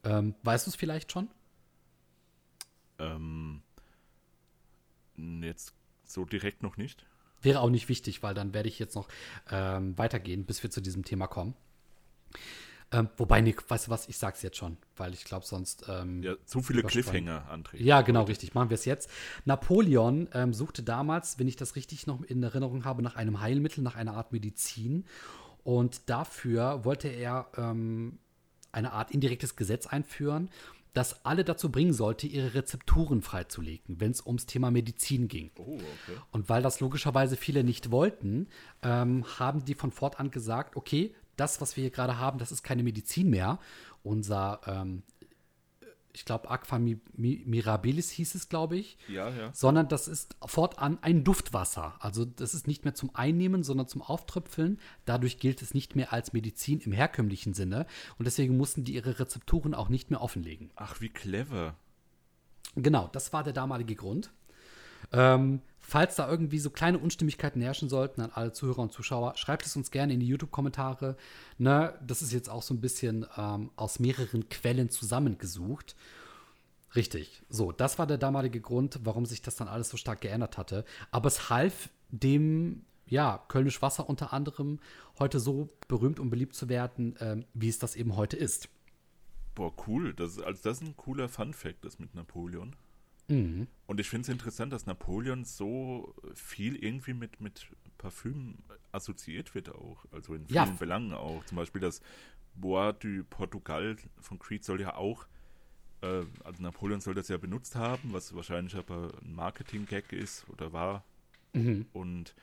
[0.02, 1.28] Ähm, weißt du es vielleicht schon?
[2.98, 3.62] Ähm,
[5.16, 7.06] jetzt so direkt noch nicht.
[7.42, 9.06] Wäre auch nicht wichtig, weil dann werde ich jetzt noch
[9.52, 11.54] ähm, weitergehen, bis wir zu diesem Thema kommen.
[12.92, 15.86] Ähm, wobei, Nick, weißt du was, ich sag's jetzt schon, weil ich glaube, sonst.
[15.88, 16.82] Ähm, Ja, zu viele.
[16.82, 17.82] Cliffhanger, André.
[17.82, 18.54] Ja, genau, richtig.
[18.54, 19.08] Machen wir es jetzt.
[19.46, 23.82] Napoleon ähm, suchte damals, wenn ich das richtig noch in Erinnerung habe, nach einem Heilmittel,
[23.82, 25.06] nach einer Art Medizin.
[25.64, 28.18] Und dafür wollte er ähm,
[28.72, 30.50] eine Art indirektes Gesetz einführen,
[30.92, 35.50] das alle dazu bringen sollte, ihre Rezepturen freizulegen, wenn es ums Thema Medizin ging.
[35.56, 36.18] Oh, okay.
[36.32, 38.48] Und weil das logischerweise viele nicht wollten,
[38.82, 42.62] ähm, haben die von fortan gesagt, okay, das, was wir hier gerade haben, das ist
[42.62, 43.58] keine Medizin mehr.
[44.02, 45.02] Unser, ähm,
[46.12, 49.50] ich glaube, Aqua Mi Mi Mirabilis hieß es, glaube ich, Ja, ja.
[49.54, 51.94] sondern das ist fortan ein Duftwasser.
[52.00, 54.78] Also das ist nicht mehr zum Einnehmen, sondern zum Auftröpfeln.
[55.06, 57.86] Dadurch gilt es nicht mehr als Medizin im herkömmlichen Sinne.
[58.18, 60.70] Und deswegen mussten die ihre Rezepturen auch nicht mehr offenlegen.
[60.76, 61.76] Ach, wie clever.
[62.74, 64.32] Genau, das war der damalige Grund.
[65.12, 69.66] Ähm, falls da irgendwie so kleine Unstimmigkeiten herrschen sollten an alle Zuhörer und Zuschauer, schreibt
[69.66, 71.16] es uns gerne in die YouTube-Kommentare.
[71.58, 75.96] Ne, das ist jetzt auch so ein bisschen ähm, aus mehreren Quellen zusammengesucht.
[76.94, 77.42] Richtig.
[77.48, 80.84] So, das war der damalige Grund, warum sich das dann alles so stark geändert hatte.
[81.10, 84.78] Aber es half dem, ja, Kölnisch Wasser unter anderem
[85.18, 88.68] heute so berühmt und beliebt zu werden, ähm, wie es das eben heute ist.
[89.54, 90.12] Boah, cool.
[90.14, 92.76] Das, ist- also das ist ein cooler Fun-Fact, das mit Napoleon.
[93.32, 93.66] Mhm.
[93.86, 97.66] Und ich finde es interessant, dass Napoleon so viel irgendwie mit, mit
[97.98, 98.58] Parfüm
[98.92, 100.04] assoziiert wird auch.
[100.12, 100.64] Also in Ja.
[100.64, 101.44] vielen Belangen auch.
[101.46, 102.00] Zum Beispiel das
[102.54, 105.26] Bois du Portugal von Creed soll ja auch,
[106.02, 110.72] äh, also Napoleon soll das ja benutzt haben, was wahrscheinlich aber ein Marketing-Gag ist oder
[110.72, 111.04] war.
[111.54, 111.86] Mhm.
[111.92, 112.34] Und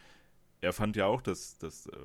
[0.62, 1.98] er fand ja auch das, das äh,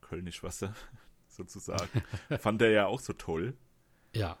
[0.00, 0.74] Kölnisch Wasser
[1.28, 2.02] sozusagen,
[2.40, 3.54] fand er ja auch so toll
[4.14, 4.38] Ja.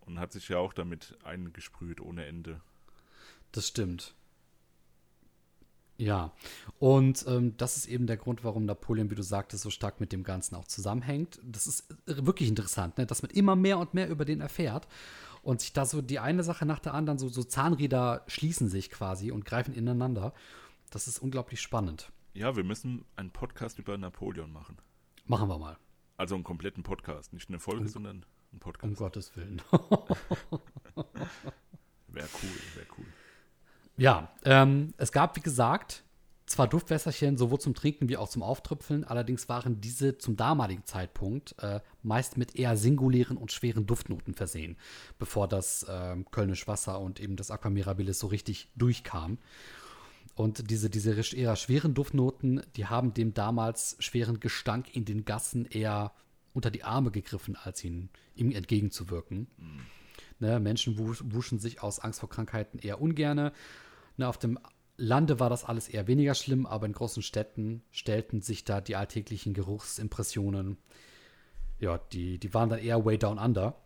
[0.00, 2.60] und hat sich ja auch damit eingesprüht ohne Ende.
[3.52, 4.14] Das stimmt.
[6.00, 6.32] Ja,
[6.78, 10.12] und ähm, das ist eben der Grund, warum Napoleon, wie du sagtest, so stark mit
[10.12, 11.38] dem Ganzen auch zusammenhängt.
[11.44, 13.04] Das ist äh, wirklich interessant, ne?
[13.04, 14.88] dass man immer mehr und mehr über den erfährt
[15.42, 18.88] und sich da so die eine Sache nach der anderen, so, so Zahnräder schließen sich
[18.90, 20.32] quasi und greifen ineinander.
[20.88, 22.10] Das ist unglaublich spannend.
[22.32, 24.78] Ja, wir müssen einen Podcast über Napoleon machen.
[25.26, 25.76] Machen wir mal,
[26.16, 27.34] Also einen kompletten Podcast.
[27.34, 28.96] Nicht eine Folge, sondern einen um Podcast.
[28.96, 29.60] Gottes Willen.
[32.08, 33.06] Wäre cool, wäre cool.
[34.00, 36.04] Ja, ähm, es gab, wie gesagt,
[36.46, 41.54] zwar Duftwässerchen sowohl zum Trinken wie auch zum Auftröpfeln, allerdings waren diese zum damaligen Zeitpunkt
[41.58, 44.78] äh, meist mit eher singulären und schweren Duftnoten versehen,
[45.18, 49.36] bevor das ähm, Kölnisch Wasser und eben das Aqua Mirabilis so richtig durchkam.
[50.34, 55.66] Und diese, diese eher schweren Duftnoten, die haben dem damals schweren Gestank in den Gassen
[55.66, 56.12] eher
[56.54, 59.46] unter die Arme gegriffen, als ihn, ihm entgegenzuwirken.
[60.38, 63.52] Ne, Menschen wusch, wuschen sich aus Angst vor Krankheiten eher ungerne.
[64.16, 64.58] Ne, auf dem
[64.96, 68.96] Lande war das alles eher weniger schlimm, aber in großen Städten stellten sich da die
[68.96, 70.76] alltäglichen Geruchsimpressionen,
[71.78, 73.76] ja, die, die waren dann eher way down under.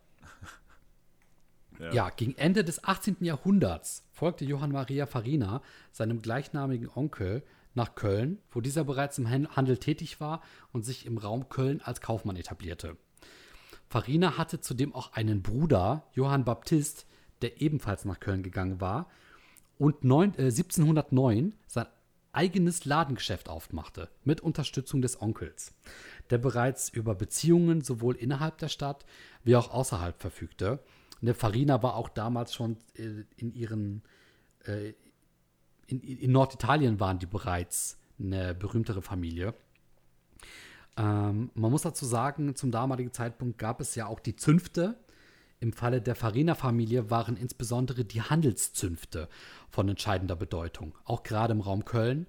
[1.93, 2.11] Ja.
[2.11, 3.17] gegen Ende des 18.
[3.21, 5.61] Jahrhunderts folgte Johann Maria Farina
[5.91, 7.43] seinem gleichnamigen Onkel
[7.75, 10.41] nach Köln, wo dieser bereits im Han- Handel tätig war
[10.73, 12.97] und sich im Raum Köln als Kaufmann etablierte.
[13.89, 17.07] Farina hatte zudem auch einen Bruder, Johann Baptist,
[17.43, 19.11] der ebenfalls nach Köln gegangen war
[19.79, 21.87] und neun, äh, 1709 sein
[22.33, 25.73] eigenes Ladengeschäft aufmachte, mit Unterstützung des Onkels,
[26.31, 29.05] der bereits über Beziehungen sowohl innerhalb der Stadt
[29.45, 30.81] wie auch außerhalb verfügte.
[31.21, 34.03] Ne, Farina war auch damals schon äh, in ihren
[34.67, 34.95] äh,
[35.87, 39.55] in, in Norditalien waren die bereits eine berühmtere Familie.
[40.97, 44.97] Ähm, man muss dazu sagen, zum damaligen Zeitpunkt gab es ja auch die Zünfte
[45.61, 49.29] Im Falle der Farina-Familie waren insbesondere die Handelszünfte
[49.71, 52.27] von entscheidender Bedeutung, auch gerade im Raum Köln.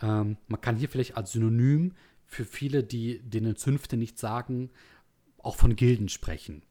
[0.00, 1.94] Ähm, man kann hier vielleicht als Synonym
[2.26, 4.70] für viele, die denen Zünfte nicht sagen,
[5.38, 6.62] auch von Gilden sprechen.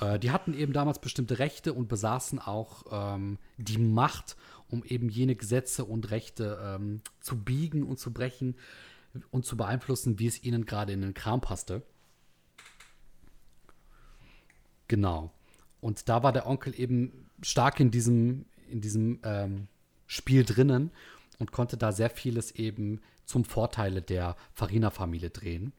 [0.00, 4.36] Äh, die hatten eben damals bestimmte Rechte und besaßen auch ähm, die Macht,
[4.68, 8.56] um eben jene Gesetze und Rechte ähm, zu biegen und zu brechen
[9.30, 11.82] und zu beeinflussen, wie es ihnen gerade in den Kram passte.
[14.90, 15.30] Genau.
[15.80, 19.68] Und da war der Onkel eben stark in diesem, in diesem ähm,
[20.08, 20.90] Spiel drinnen
[21.38, 25.72] und konnte da sehr vieles eben zum Vorteile der Farina-Familie drehen.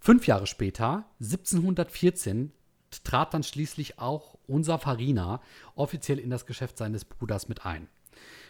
[0.00, 2.50] Fünf Jahre später, 1714,
[3.04, 5.40] trat dann schließlich auch unser Farina
[5.76, 7.86] offiziell in das Geschäft seines Bruders mit ein.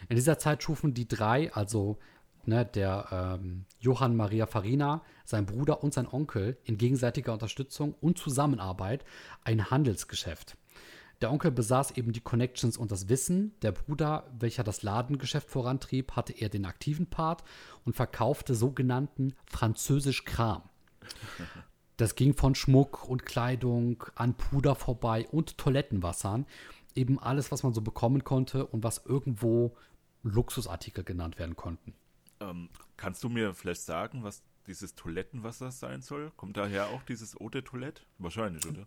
[0.09, 1.99] In dieser Zeit schufen die drei, also
[2.47, 8.17] ne, der ähm, Johann Maria Farina, sein Bruder und sein Onkel, in gegenseitiger Unterstützung und
[8.17, 9.05] Zusammenarbeit
[9.43, 10.57] ein Handelsgeschäft.
[11.21, 13.53] Der Onkel besaß eben die Connections und das Wissen.
[13.61, 17.43] Der Bruder, welcher das Ladengeschäft vorantrieb, hatte eher den aktiven Part
[17.85, 20.63] und verkaufte sogenannten französisch Kram.
[21.95, 26.45] Das ging von Schmuck und Kleidung an Puder vorbei und Toilettenwassern.
[26.95, 29.77] Eben alles, was man so bekommen konnte und was irgendwo
[30.23, 31.93] Luxusartikel genannt werden konnten.
[32.49, 36.31] Ähm, kannst du mir vielleicht sagen, was dieses Toilettenwasser sein soll?
[36.37, 38.03] Kommt daher auch dieses Eau de Toilette?
[38.17, 38.85] Wahrscheinlich, oder?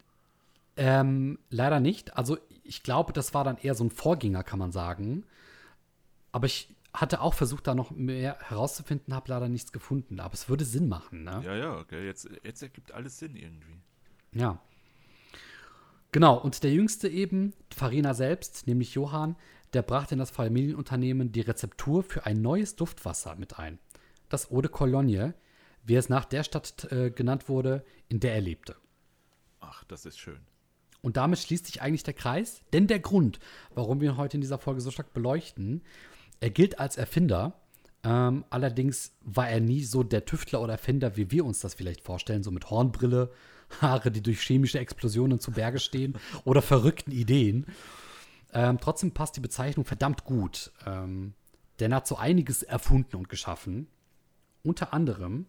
[0.77, 2.16] Ähm, leider nicht.
[2.16, 5.25] Also ich glaube, das war dann eher so ein Vorgänger, kann man sagen.
[6.33, 10.21] Aber ich hatte auch versucht, da noch mehr herauszufinden, habe leider nichts gefunden.
[10.21, 11.42] Aber es würde Sinn machen, ne?
[11.45, 12.05] Ja, ja, okay.
[12.07, 13.77] jetzt, jetzt ergibt alles Sinn irgendwie.
[14.33, 14.61] Ja.
[16.12, 19.37] Genau, und der Jüngste eben, Farina selbst, nämlich Johann,
[19.77, 23.79] der brachte in das Familienunternehmen die Rezeptur für ein neues Duftwasser mit ein.
[24.31, 25.35] Das Eau de Cologne,
[25.85, 28.75] wie es nach der Stadt äh, genannt wurde, in der er lebte.
[29.61, 30.41] Ach, das ist schön.
[31.03, 33.39] Und damit schließt sich eigentlich der Kreis, denn der Grund,
[33.75, 35.83] warum wir ihn heute in dieser Folge so stark beleuchten,
[36.41, 37.61] er gilt als Erfinder.
[38.03, 42.01] Ähm, allerdings war er nie so der Tüftler oder Erfinder, wie wir uns das vielleicht
[42.01, 43.31] vorstellen, so mit Hornbrille,
[43.83, 47.67] Haare, die durch chemische Explosionen zu Berge stehen oder verrückten Ideen.
[48.57, 51.35] Ähm, trotzdem passt die Bezeichnung verdammt gut, ähm,
[51.79, 53.87] denn er hat so einiges erfunden und geschaffen.
[54.62, 55.45] Unter anderem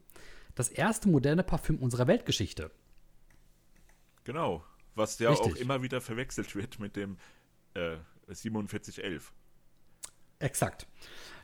[0.55, 2.69] das erste moderne Parfüm unserer Weltgeschichte.
[4.25, 4.61] Genau,
[4.93, 5.53] was ja Richtig.
[5.53, 7.15] auch immer wieder verwechselt wird mit dem
[7.75, 7.95] äh,
[8.27, 9.31] 4711.
[10.39, 10.85] Exakt.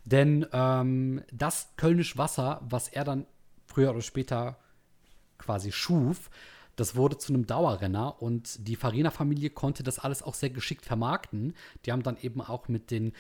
[0.04, 3.26] Denn ähm, das Kölnisch Wasser, was er dann
[3.68, 4.60] früher oder später
[5.38, 6.30] quasi schuf,
[6.76, 11.54] das wurde zu einem Dauerrenner und die Farina-Familie konnte das alles auch sehr geschickt vermarkten.
[11.86, 13.14] Die haben dann eben auch mit den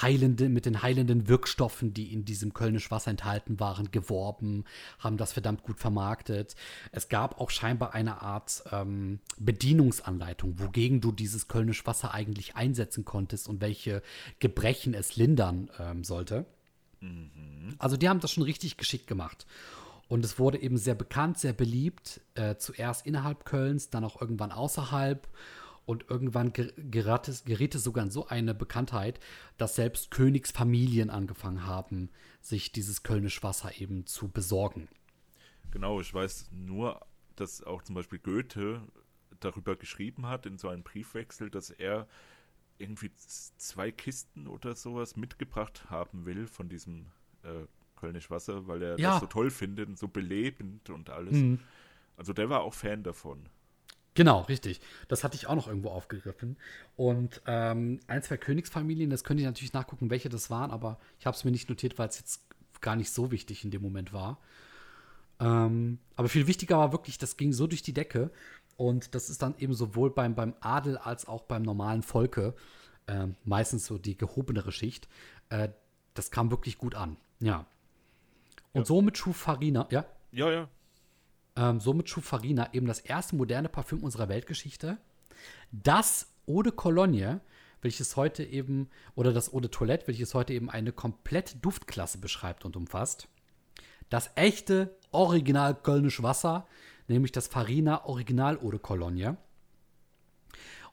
[0.00, 4.64] heilenden, mit den heilenden Wirkstoffen, die in diesem Kölnisch Wasser enthalten waren, geworben,
[4.98, 6.56] haben das verdammt gut vermarktet.
[6.92, 13.04] Es gab auch scheinbar eine Art ähm, Bedienungsanleitung, wogegen du dieses Kölnisch Wasser eigentlich einsetzen
[13.04, 14.02] konntest und welche
[14.38, 16.46] Gebrechen es lindern ähm, sollte.
[17.78, 19.46] Also die haben das schon richtig geschickt gemacht.
[20.08, 24.52] Und es wurde eben sehr bekannt, sehr beliebt, äh, zuerst innerhalb Kölns, dann auch irgendwann
[24.52, 25.28] außerhalb.
[25.86, 29.20] Und irgendwann ger gerät es, geriet es sogar in so eine Bekanntheit,
[29.58, 32.08] dass selbst Königsfamilien angefangen haben,
[32.40, 34.88] sich dieses Kölnisch Wasser eben zu besorgen.
[35.72, 37.04] Genau, ich weiß nur,
[37.36, 38.80] dass auch zum Beispiel Goethe
[39.40, 42.08] darüber geschrieben hat in so einem Briefwechsel, dass er
[42.78, 47.06] irgendwie zwei Kisten oder sowas mitgebracht haben will von diesem
[47.42, 47.66] äh,
[48.04, 49.12] Kölnisch Wasser, weil er Ja.
[49.12, 51.32] das so toll findet und so belebend und alles.
[51.32, 51.58] Mhm.
[52.16, 53.46] Also der war auch Fan davon.
[54.14, 54.80] Genau, richtig.
[55.08, 56.56] Das hatte ich auch noch irgendwo aufgegriffen.
[56.96, 61.26] Und ähm, ein, zwei Königsfamilien, das könnt ihr natürlich nachgucken, welche das waren, aber ich
[61.26, 62.42] habe es mir nicht notiert, weil es jetzt
[62.80, 64.38] gar nicht so wichtig in dem Moment war.
[65.40, 68.30] Ähm, aber viel wichtiger war wirklich, das ging so durch die Decke.
[68.76, 72.54] Und das ist dann eben sowohl beim, beim Adel als auch beim normalen Volke,
[73.08, 75.08] ähm, meistens so die gehobenere Schicht,
[75.48, 75.68] äh,
[76.14, 77.16] das kam wirklich gut an.
[77.40, 77.66] Ja.
[78.74, 78.84] Und Ja.
[78.84, 80.04] somit schuf Farina, ja?
[80.32, 80.68] Ja, ja.
[81.56, 84.98] Ähm, somit schuf Farina eben das erste moderne Parfüm unserer Weltgeschichte.
[85.72, 87.40] Das Eau de Cologne,
[87.80, 92.64] welches heute eben, oder das Eau de Toilette, welches heute eben eine komplette Duftklasse beschreibt
[92.64, 93.28] und umfasst.
[94.10, 96.66] Das echte Original Kölnisch Wasser,
[97.08, 99.36] nämlich das Farina Original Eau de Cologne.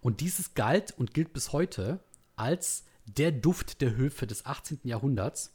[0.01, 1.99] Und dieses galt und gilt bis heute
[2.35, 4.81] als der Duft der Höfe des 18.
[4.83, 5.53] Jahrhunderts,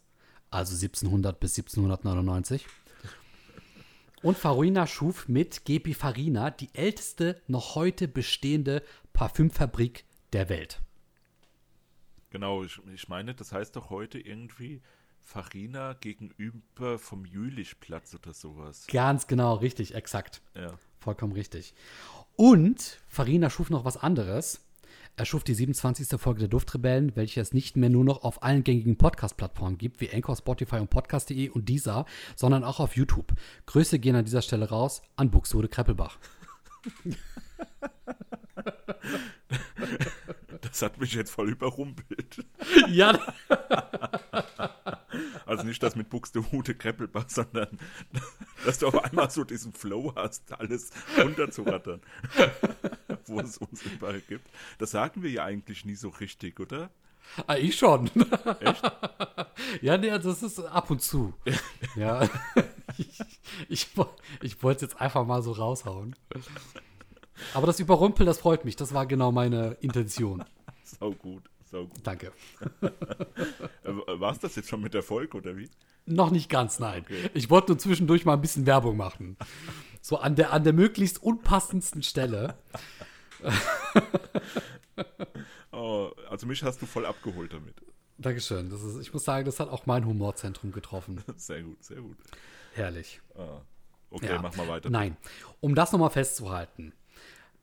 [0.51, 2.67] also 1700 bis 1799.
[4.23, 8.83] Und Farina schuf mit Gepi Farina die älteste noch heute bestehende
[9.13, 10.81] Parfümfabrik der Welt.
[12.31, 14.83] Genau, ich, ich meine, das heißt doch heute irgendwie
[15.21, 18.87] Farina gegenüber vom Jülichplatz oder sowas.
[18.89, 20.43] Ganz genau, richtig, exakt.
[20.55, 20.73] Ja.
[20.99, 21.75] Vollkommen richtig.
[22.37, 24.66] Und Farina schuf noch was anderes.
[25.19, 26.21] Er schuf die 27.
[26.21, 30.13] Folge der Duftrebellen, welche es nicht mehr nur noch auf allen gängigen Podcast-Plattformen gibt, wie
[30.13, 33.33] Anchor, Spotify und Podcast.de und dieser, sondern auch auf YouTube.
[33.65, 36.19] Grüße gehen an dieser Stelle raus an Buxtehude Kreppelbach.
[40.63, 42.45] Das hat mich jetzt voll überrumpelt.
[42.89, 43.19] ja,
[45.47, 47.79] Also nicht das mit Buxtehude Kreppelbach, sondern
[48.65, 52.01] dass du auf einmal so diesen Flow hast, alles runterzurattern,
[53.35, 54.49] wo es uns überall gibt.
[54.79, 56.91] Das sagen wir ja eigentlich nie so richtig, oder?
[57.47, 58.11] Ah, ich schon.
[58.61, 58.83] Echt?
[59.81, 61.33] Ja, nee, das ist ab und zu.
[61.97, 62.29] ja.
[62.99, 63.19] Ich,
[63.69, 63.89] ich,
[64.43, 66.15] ich wollte es jetzt einfach mal so raushauen.
[67.55, 68.77] Aber das Überrumpeln, das freut mich.
[68.77, 70.45] Das war genau meine Intention.
[70.85, 71.99] Sau gut, sau gut.
[72.05, 72.33] Danke.
[73.83, 75.71] War es das jetzt schon mit der Folge, oder wie?
[76.05, 77.03] Noch nicht ganz, nein.
[77.03, 77.31] Okay.
[77.35, 79.37] Ich wollte nur zwischendurch mal ein bisschen Werbung machen.
[80.01, 82.57] So an der, an der möglichst unpassendsten Stelle.
[85.73, 87.75] Oh, also mich hast du voll abgeholt damit.
[88.19, 88.71] Dankeschön.
[88.71, 91.23] Das ist, ich muss sagen, das hat auch mein Humorzentrum getroffen.
[91.37, 92.17] Sehr gut, sehr gut.
[92.73, 93.21] Herrlich.
[93.37, 93.61] Ah,
[94.11, 94.41] okay, Ja.
[94.41, 94.89] mach mal weiter.
[94.89, 95.17] Nein,
[95.61, 96.95] um das nochmal festzuhalten,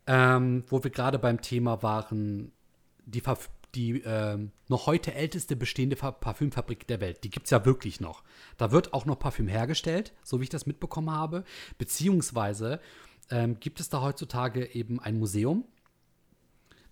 [0.06, 2.52] ähm, wo wir gerade beim Thema waren,
[3.06, 7.52] die, Parf die ähm, noch heute älteste bestehende Fa- Parfümfabrik der Welt, die gibt es
[7.52, 8.24] ja wirklich noch.
[8.58, 11.44] Da wird auch noch Parfüm hergestellt, so wie ich das mitbekommen habe.
[11.80, 12.80] Beziehungsweise
[13.32, 15.66] ähm, gibt es da heutzutage eben ein Museum.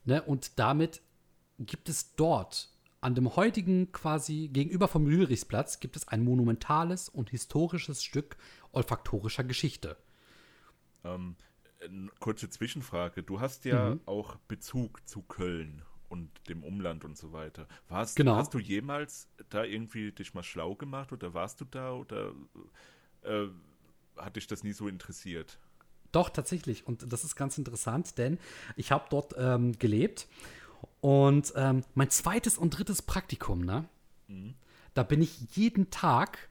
[0.04, 1.02] Ne, und damit
[1.60, 2.70] gibt es dort
[3.02, 8.38] an dem heutigen quasi gegenüber vom Lürichsplatz gibt es ein monumentales und historisches Stück
[8.72, 9.98] olfaktorischer Geschichte.
[11.04, 11.36] Ähm,
[12.20, 13.24] kurze Zwischenfrage.
[13.24, 14.02] Du hast ja Mhm.
[14.06, 17.68] auch Bezug zu Köln und dem Umland und so weiter.
[17.88, 18.36] Warst, Genau.
[18.36, 22.34] Hast du jemals da irgendwie dich mal schlau gemacht oder warst du da oder
[23.24, 23.48] äh,
[24.18, 25.60] hat dich das nie so interessiert?
[26.12, 26.86] Doch, tatsächlich.
[26.88, 28.38] Und das ist ganz interessant, denn
[28.76, 30.28] ich habe dort ähm, gelebt
[31.00, 33.86] und ähm, mein zweites und drittes Praktikum, ne?
[34.94, 36.50] Da bin ich jeden Tag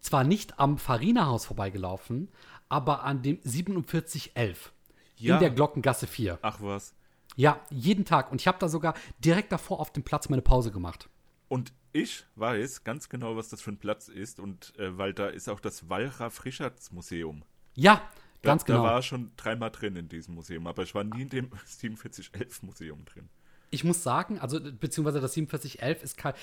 [0.00, 2.28] zwar nicht am Farina-Haus vorbeigelaufen,
[2.68, 4.72] aber an dem 4711
[5.16, 5.34] Ja.
[5.34, 6.38] in der Glockengasse 4.
[6.42, 6.94] Ach was.
[7.36, 8.30] Ja, jeden Tag.
[8.32, 11.08] Und ich habe da sogar direkt davor auf dem Platz meine Pause gemacht.
[11.48, 15.26] Und ich weiß ganz genau, was das für ein Platz ist und äh, weil da
[15.26, 17.42] ist auch das Walraff-Richards-Museum.
[17.74, 18.02] Ja,
[18.42, 18.84] Da, ganz genau.
[18.84, 21.50] Da war schon dreimal drin in diesem Museum, aber ich war nie in dem
[21.80, 23.28] 4711-Museum drin.
[23.70, 26.34] ich muss sagen, also beziehungsweise das 4711 ist kein.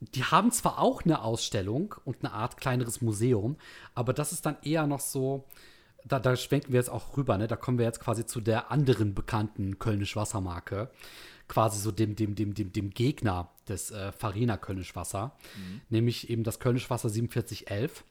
[0.00, 3.56] Die haben zwar auch eine Ausstellung und eine Art kleineres Museum,
[3.94, 5.46] aber das ist dann eher noch so.
[6.04, 7.48] Da, da schwenken wir jetzt auch rüber, ne?
[7.48, 10.90] Da kommen wir jetzt quasi zu der anderen bekannten Kölnisch Wassermarke.
[11.48, 15.36] Quasi so dem, dem, dem, dem, dem Gegner des äh, Farina Kölnisch Wasser.
[15.88, 18.04] Nämlich eben das Kölnisch Wasser 4711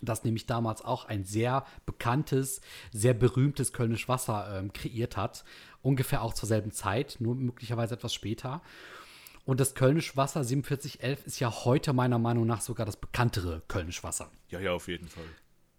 [0.00, 2.60] das nämlich damals auch ein sehr bekanntes,
[2.92, 5.44] sehr berühmtes Kölnisch Wasser ähm, kreiert hat.
[5.82, 8.62] Ungefähr auch zur selben Zeit, nur möglicherweise etwas später.
[9.44, 14.02] Und das Kölnisch Wasser 4711 ist ja heute meiner Meinung nach sogar das bekanntere Kölnisch
[14.04, 14.30] Wasser.
[14.48, 15.24] Ja, ja, auf jeden Fall.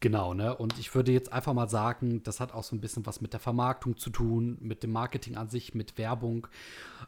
[0.01, 0.53] Genau, ne?
[0.53, 3.31] Und ich würde jetzt einfach mal sagen, das hat auch so ein bisschen was mit
[3.31, 6.47] der Vermarktung zu tun, mit dem Marketing an sich, mit Werbung.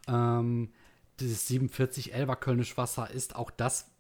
[0.08, 0.72] Ähm,
[1.20, 3.92] dieses 4711er Kölnisch Wasser ist auch das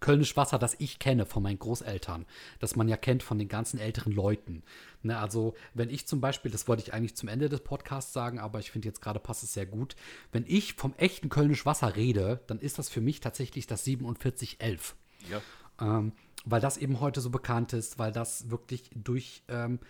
[0.00, 2.26] Kölnisch Wasser, das ich kenne von meinen Großeltern,
[2.58, 4.62] das man ja kennt von den ganzen älteren Leuten.
[5.02, 8.38] Ne, also, wenn ich zum Beispiel, das wollte ich eigentlich zum Ende des Podcasts sagen,
[8.38, 9.96] aber ich finde jetzt gerade passt es sehr gut,
[10.32, 14.96] wenn ich vom echten Kölnisch Wasser rede, dann ist das für mich tatsächlich das 4711
[15.30, 15.40] Ja.
[15.80, 16.12] ähm,
[16.44, 19.80] weil das eben heute so bekannt ist, weil das wirklich durch ähm,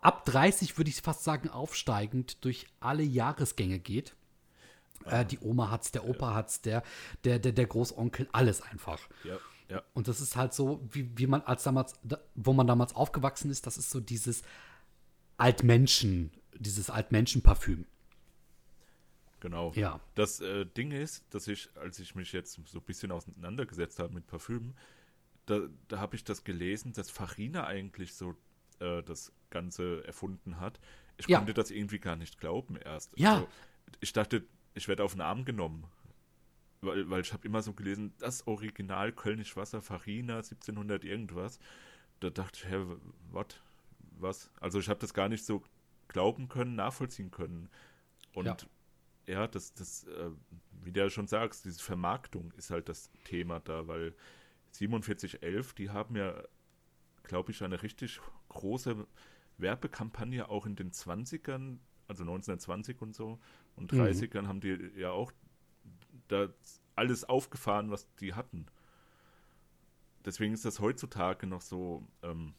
[0.00, 4.14] ab 30 würde ich fast sagen aufsteigend durch alle Jahresgänge geht.
[5.04, 6.82] Äh, die Oma hat's, der Opa hat's, der,
[7.24, 9.00] der, der, der Großonkel, alles einfach.
[9.24, 9.82] Ja, ja.
[9.94, 13.50] Und das ist halt so, wie, wie man als damals, da, wo man damals aufgewachsen
[13.50, 14.42] ist, das ist so dieses
[15.38, 17.86] Altmenschen, dieses Altmenschen-Parfüm.
[19.40, 19.72] Genau.
[19.74, 20.00] Ja.
[20.14, 24.12] Das äh, Ding ist, dass ich, als ich mich jetzt so ein bisschen auseinandergesetzt habe
[24.12, 24.74] mit Parfümen,
[25.46, 28.36] da, da habe ich das gelesen, dass Farina eigentlich so
[28.80, 30.78] äh, das Ganze erfunden hat.
[31.16, 31.38] Ich Ja.
[31.38, 33.12] konnte das irgendwie gar nicht glauben erst.
[33.16, 33.36] Ja.
[33.36, 33.48] Also,
[34.00, 35.86] ich dachte, ich werde auf den Arm genommen.
[36.82, 41.58] Weil, weil ich habe immer so gelesen, das Original Kölnisch Wasser Farina 1700 irgendwas.
[42.20, 42.84] Da dachte ich, hä,
[43.30, 43.62] what?
[44.18, 44.50] Was?
[44.60, 45.62] Also ich habe das gar nicht so
[46.08, 47.68] glauben können, nachvollziehen können.
[48.34, 48.56] Und Ja.
[49.26, 50.30] ja, das, das, äh,
[50.82, 54.14] wie du ja schon sagst, diese Vermarktung ist halt das Thema da, weil
[54.72, 56.42] 4711, die haben ja,
[57.24, 59.06] glaube ich, eine richtig große
[59.58, 61.78] Werbekampagne auch in den 20ern,
[62.10, 63.38] also 1920 und so,
[63.76, 64.00] und Mhm.
[64.00, 65.32] 30ern haben die ja auch
[66.28, 66.48] da
[66.96, 68.66] alles aufgefahren, was die hatten.
[70.24, 72.52] Deswegen ist das heutzutage noch so, ähm,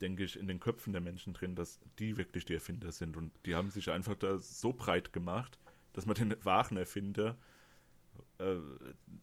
[0.00, 3.16] denke ich, in den Köpfen der Menschen drin, dass die wirklich die Erfinder sind.
[3.16, 5.58] Und die haben sich einfach da so breit gemacht,
[5.94, 7.36] dass man den wahren Erfinder,
[8.38, 8.56] äh,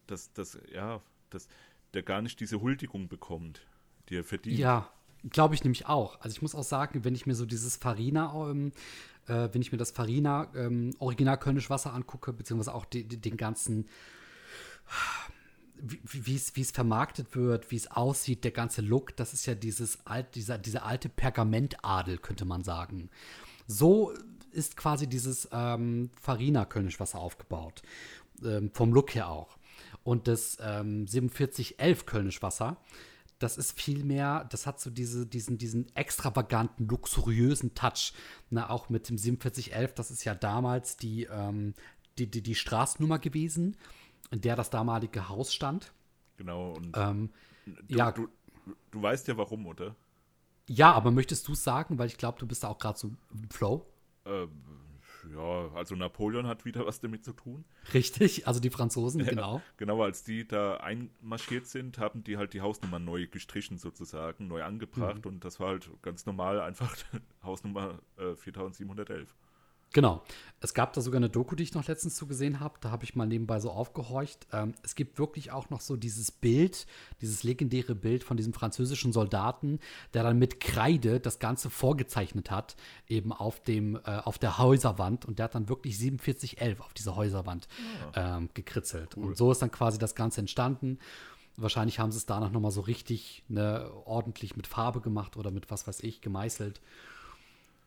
[0.07, 1.47] dass, dass, ja, dass
[1.93, 3.67] der gar nicht diese Huldigung bekommt,
[4.09, 4.57] die er verdient.
[4.57, 4.91] Ja,
[5.29, 6.19] glaube ich nämlich auch.
[6.21, 8.71] Also ich muss auch sagen, wenn ich mir so dieses Farina, ähm,
[9.27, 13.17] äh, wenn ich mir das Farina ähm, Original Kölnisch Wasser angucke, beziehungsweise auch die, die,
[13.19, 13.87] den ganzen
[15.83, 20.35] wie es vermarktet wird, wie es aussieht, der ganze Look, das ist ja dieses alt,
[20.35, 23.09] dieser, dieser alte Pergamentadel, könnte man sagen.
[23.67, 24.13] So
[24.51, 27.81] ist quasi dieses ähm, Farina Kölnischwasser aufgebaut.
[28.43, 29.57] Ähm, vom Look her auch.
[30.03, 32.77] Und das ähm, 4711 Kölnischwasser,
[33.43, 38.13] das ist viel mehr, das hat so diese, diesen, diesen extravaganten, luxuriösen Touch.
[38.49, 41.73] Na, auch mit dem 4711, das ist ja damals die, ähm,
[42.17, 43.77] die, die, die Straßennummer gewesen
[44.31, 45.93] in der das damalige Haus stand.
[46.37, 46.73] Genau.
[46.73, 47.29] Und Ähm,
[47.65, 48.11] du, ja.
[48.11, 48.27] du,
[48.89, 49.95] du weißt ja warum, oder?
[50.67, 51.97] ja, aber möchtest du es sagen?
[51.99, 53.85] Weil ich glaube, du bist da auch gerade so im Flow.
[54.25, 54.49] Ähm,
[55.33, 57.65] ja, also Napoleon hat wieder was damit zu tun.
[57.93, 59.61] Richtig, also die Franzosen, genau.
[59.77, 64.63] Genau, als die da einmarschiert sind, haben die halt die Hausnummer neu gestrichen sozusagen, neu
[64.63, 66.95] angebracht und das war halt ganz normal einfach
[67.43, 69.35] Hausnummer äh, 4711.
[69.93, 70.23] Genau.
[70.59, 72.75] Es gab da sogar eine Doku, die ich noch letztens zugesehen habe.
[72.79, 74.47] Da habe ich mal nebenbei so aufgehorcht.
[74.53, 76.87] Ähm, es gibt wirklich auch noch so dieses Bild,
[77.19, 79.79] dieses legendäre Bild von diesem französischen Soldaten,
[80.13, 82.77] der dann mit Kreide das Ganze vorgezeichnet hat,
[83.09, 85.25] eben auf dem, äh, auf der Häuserwand.
[85.25, 87.67] Und der hat dann wirklich 4711 auf dieser Häuserwand
[88.15, 89.15] ähm, gekritzelt.
[89.15, 90.97] Und so ist dann quasi das Ganze entstanden.
[91.57, 95.69] Wahrscheinlich haben sie es danach nochmal so richtig ne, ordentlich mit Farbe gemacht oder mit
[95.69, 96.79] was weiß ich gemeißelt.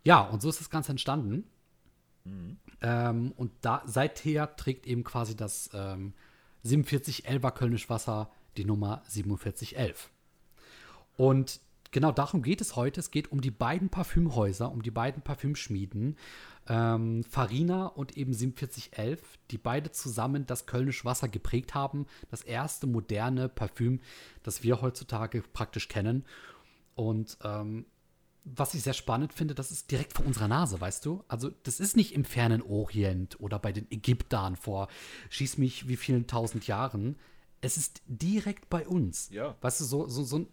[0.04, 1.44] Ja, und so ist das Ganze entstanden.
[2.82, 6.12] Ähm, und da seither trägt eben quasi das ähm,
[6.64, 10.10] 4711er Kölnisch Wasser die Nummer 4711.
[11.16, 11.60] Und
[11.90, 13.00] genau darum geht es heute.
[13.00, 16.16] Es geht um die beiden Parfümhäuser, um die beiden Parfümschmieden,
[16.68, 19.20] ähm, Farina und eben 4711,
[19.50, 22.06] die beide zusammen das Kölnisch Wasser geprägt haben.
[22.30, 24.00] Das erste moderne Parfüm,
[24.42, 26.24] das wir heutzutage praktisch kennen.
[26.94, 27.86] Und ähm,
[28.54, 31.24] was ich sehr spannend finde, das ist direkt vor unserer Nase, weißt du?
[31.26, 34.88] Also, das ist nicht im fernen Orient oder bei den Ägyptern vor
[35.30, 37.16] schieß mich wie vielen tausend Jahren.
[37.60, 39.30] Es ist direkt bei uns.
[39.30, 39.56] Ja.
[39.60, 40.48] Weißt du, so, so, so, ein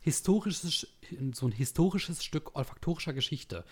[0.00, 0.86] historisches,
[1.32, 3.64] so ein historisches Stück olfaktorischer Geschichte,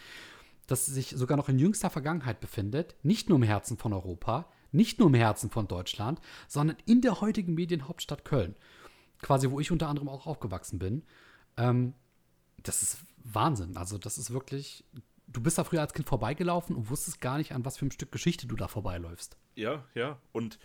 [0.66, 4.98] das sich sogar noch in jüngster Vergangenheit befindet, nicht nur im Herzen von Europa, nicht
[4.98, 8.56] nur im Herzen von Deutschland, sondern in der heutigen Medienhauptstadt Köln.
[9.20, 11.02] Quasi, wo ich unter anderem auch aufgewachsen bin.
[11.58, 11.94] Ähm,
[12.62, 13.76] das ist Wahnsinn.
[13.76, 14.84] Also, das ist wirklich.
[15.28, 17.90] Du bist da früher als Kind vorbeigelaufen und wusstest gar nicht, an was für ein
[17.90, 19.36] Stück Geschichte du da vorbeiläufst.
[19.56, 20.18] Ja, ja.
[20.32, 20.58] Und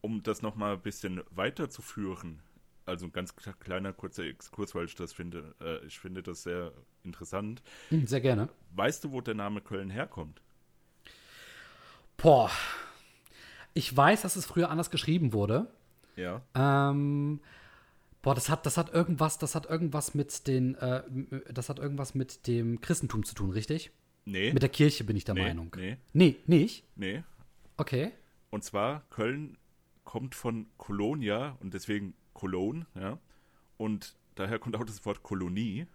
[0.00, 2.42] um das nochmal ein bisschen weiterzuführen,
[2.84, 6.72] also ein ganz kleiner kurzer Exkurs, weil ich das finde, äh, ich finde das sehr
[7.04, 7.62] interessant.
[7.90, 8.48] Hm, sehr gerne.
[8.74, 10.40] Weißt du, wo der Name Köln herkommt?
[12.16, 12.50] Boah.
[13.74, 15.68] Ich weiß, dass es früher anders geschrieben wurde.
[16.16, 16.42] Ja.
[16.54, 17.40] Ähm,
[18.28, 21.02] boah, das hat, das hat irgendwas, das hat irgendwas mit den, äh,
[21.50, 23.90] das hat irgendwas mit dem Christentum zu tun, richtig?
[24.26, 24.52] Nee.
[24.52, 25.74] Mit der Kirche bin ich der nee, Meinung.
[25.74, 26.84] Nee, Nee, nicht?
[26.94, 27.24] nee.
[27.78, 28.12] Okay.
[28.50, 29.56] Und zwar, Köln
[30.04, 33.18] kommt von Colonia und deswegen Cologne, ja.
[33.78, 35.86] Und daher kommt auch das Wort Kolonie.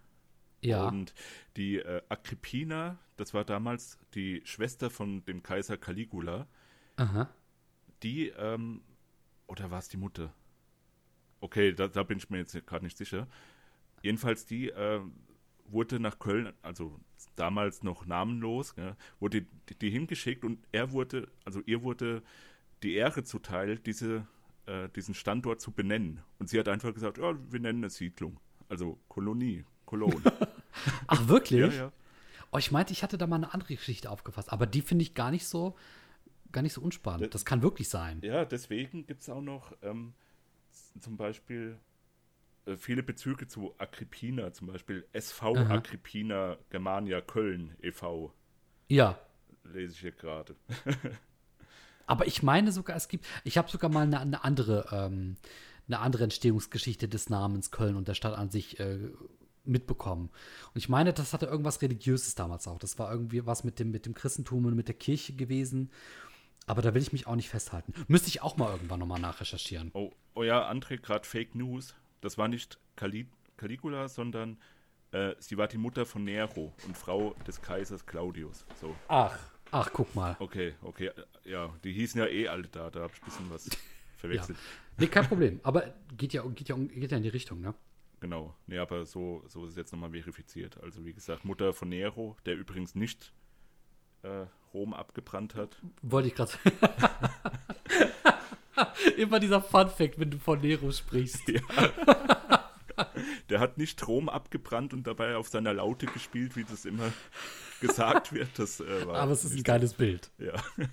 [0.60, 0.88] Ja.
[0.88, 1.14] Und
[1.56, 6.48] die äh, Agrippina, das war damals die Schwester von dem Kaiser Caligula,
[6.96, 7.30] Aha.
[8.02, 8.80] die, ähm,
[9.46, 10.34] oder war es die Mutter?
[11.44, 13.28] Okay, da, da bin ich mir jetzt gerade nicht sicher.
[14.00, 15.00] Jedenfalls die äh,
[15.66, 16.98] wurde nach Köln, also
[17.36, 22.22] damals noch namenlos, ja, wurde die, die hingeschickt und er wurde, also ihr wurde
[22.82, 24.26] die Ehre zuteil, diese,
[24.64, 26.22] äh, diesen Standort zu benennen.
[26.38, 28.40] Und sie hat einfach gesagt, ja, wir nennen es Siedlung.
[28.70, 30.22] Also Kolonie, Cologne.
[31.08, 31.60] Ach, wirklich?
[31.60, 31.92] ja, ja.
[32.52, 35.12] Oh, ich meinte, ich hatte da mal eine andere Geschichte aufgefasst, aber die finde ich
[35.12, 35.76] gar nicht so,
[36.52, 37.34] gar nicht so unspannend.
[37.34, 38.22] Das kann wirklich sein.
[38.22, 40.14] Ja, deswegen gibt es auch noch ähm,
[41.00, 41.78] zum Beispiel
[42.66, 45.74] äh, viele Bezüge zu Agrippina, zum Beispiel SV Aha.
[45.74, 48.32] Agrippina Germania Köln e.V.
[48.88, 49.18] Ja.
[49.64, 50.56] lese ich hier gerade.
[52.06, 55.36] Aber ich meine sogar, es gibt, ich habe sogar mal eine, eine andere, ähm,
[55.86, 58.98] eine andere Entstehungsgeschichte des Namens Köln und der Stadt an sich äh,
[59.64, 60.30] mitbekommen.
[60.74, 62.78] Und ich meine, das hatte irgendwas Religiöses damals auch.
[62.78, 65.90] Das war irgendwie was mit dem, mit dem Christentum und mit der Kirche gewesen.
[66.66, 67.92] Aber da will ich mich auch nicht festhalten.
[68.08, 69.90] Müsste ich auch mal irgendwann nochmal nachrecherchieren.
[69.94, 71.94] Oh, oh ja, André, gerade Fake News.
[72.20, 74.58] Das war nicht Cali Caligula, sondern
[75.12, 78.64] äh, sie war die Mutter von Nero und Frau des Kaisers Claudius.
[78.80, 79.38] So, Ach.
[79.70, 80.36] Ach, guck mal.
[80.38, 81.08] okay, okay.
[81.08, 83.66] äh, Ja, die hießen ja eh alle da, da habe ich ein bisschen was
[84.24, 84.30] Ja.
[84.30, 84.58] verwechselt.
[84.96, 85.60] Nee, kein Problem.
[85.64, 87.74] Aber geht ja, geht, ja, geht ja in die Richtung, ne?
[88.20, 88.54] genau.
[88.66, 90.80] Nee, aber so, so ist es jetzt nochmal verifiziert.
[90.82, 93.34] Also wie gesagt, Mutter von Nero, der übrigens nicht
[94.22, 95.78] äh, Rom abgebrannt hat.
[96.02, 96.52] Wollte ich gerade.
[99.16, 101.40] Immer dieser Fun-Fact, wenn du von Nero sprichst.
[103.48, 107.12] Der hat nicht Rom abgebrannt und dabei auf seiner Laute gespielt, wie das immer
[107.80, 108.48] gesagt wird.
[108.58, 110.30] Das, äh, war Aber es ist ein geiles Bild.
[110.38, 110.54] Ja,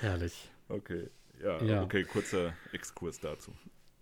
[0.00, 0.48] Herrlich.
[0.68, 1.08] okay.
[1.42, 1.82] Ja, Ja.
[1.82, 3.52] okay, kurzer Exkurs dazu.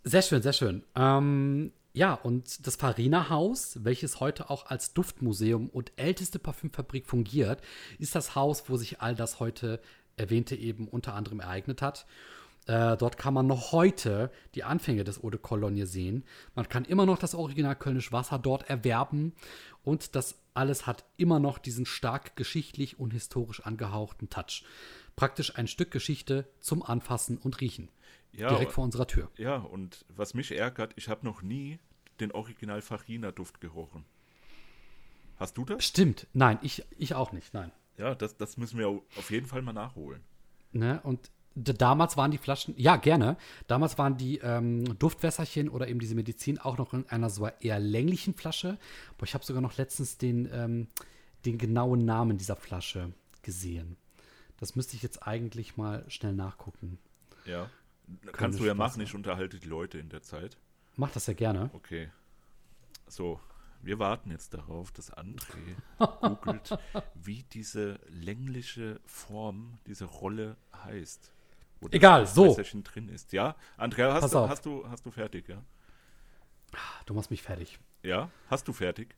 [0.05, 0.85] Sehr schön, sehr schön.
[0.95, 7.63] Ähm, ja, und das Farina-Haus, welches heute auch als Duftmuseum und älteste Parfümfabrik fungiert,
[7.99, 9.81] ist das Haus, wo sich all das heute
[10.17, 12.07] erwähnte eben unter anderem ereignet hat.
[12.67, 16.25] Äh, dort kann man noch heute die Anfänge des Eau de Cologne sehen.
[16.55, 19.33] Man kann immer noch das Original Kölnisch Wasser dort erwerben.
[19.83, 24.65] Und das alles hat immer noch diesen stark geschichtlich und historisch angehauchten Touch.
[25.17, 27.89] Praktisch ein Stück Geschichte zum Anfassen und Riechen.
[28.33, 29.31] Ja, Direkt vor unserer Tür.
[29.37, 31.79] ja, und was mich ärgert, ich habe noch nie
[32.21, 34.05] den Original Farina-Duft gerochen.
[35.37, 35.85] Hast du das?
[35.85, 36.27] Stimmt.
[36.33, 37.55] Nein, ich, ich auch nicht.
[37.55, 37.73] Nein.
[37.97, 40.23] Ja, das, das müssen wir auf jeden Fall mal nachholen.
[40.73, 41.01] Ne?
[41.03, 43.37] Und damals waren die Flaschen, ja, gerne.
[43.67, 47.81] Damals waren die ähm, Duftwässerchen oder eben diese Medizin auch noch in einer so eher
[47.81, 48.79] länglichen Flasche.
[49.17, 50.89] Aber ich habe sogar noch letztens den, ähm,
[51.45, 53.13] den genauen Namen dieser Flasche
[53.43, 53.97] gesehen.
[54.59, 56.99] Das müsste ich jetzt eigentlich mal schnell nachgucken.
[57.45, 57.71] Ja.
[58.33, 60.57] Kannst du ja machen, ich unterhalte die Leute in der Zeit.
[60.97, 61.71] Mach das ja gerne.
[61.73, 62.11] Okay.
[63.07, 63.41] So,
[63.81, 65.77] wir warten jetzt darauf, dass André
[66.21, 66.79] googelt,
[67.15, 71.33] wie diese längliche Form, diese Rolle heißt.
[71.91, 72.57] Egal, so.
[72.83, 73.33] Drin ist.
[73.33, 75.63] Ja, Andrea, hast du, hast, du, hast du fertig, ja?
[77.07, 77.79] Du machst mich fertig.
[78.03, 79.15] Ja, hast du fertig?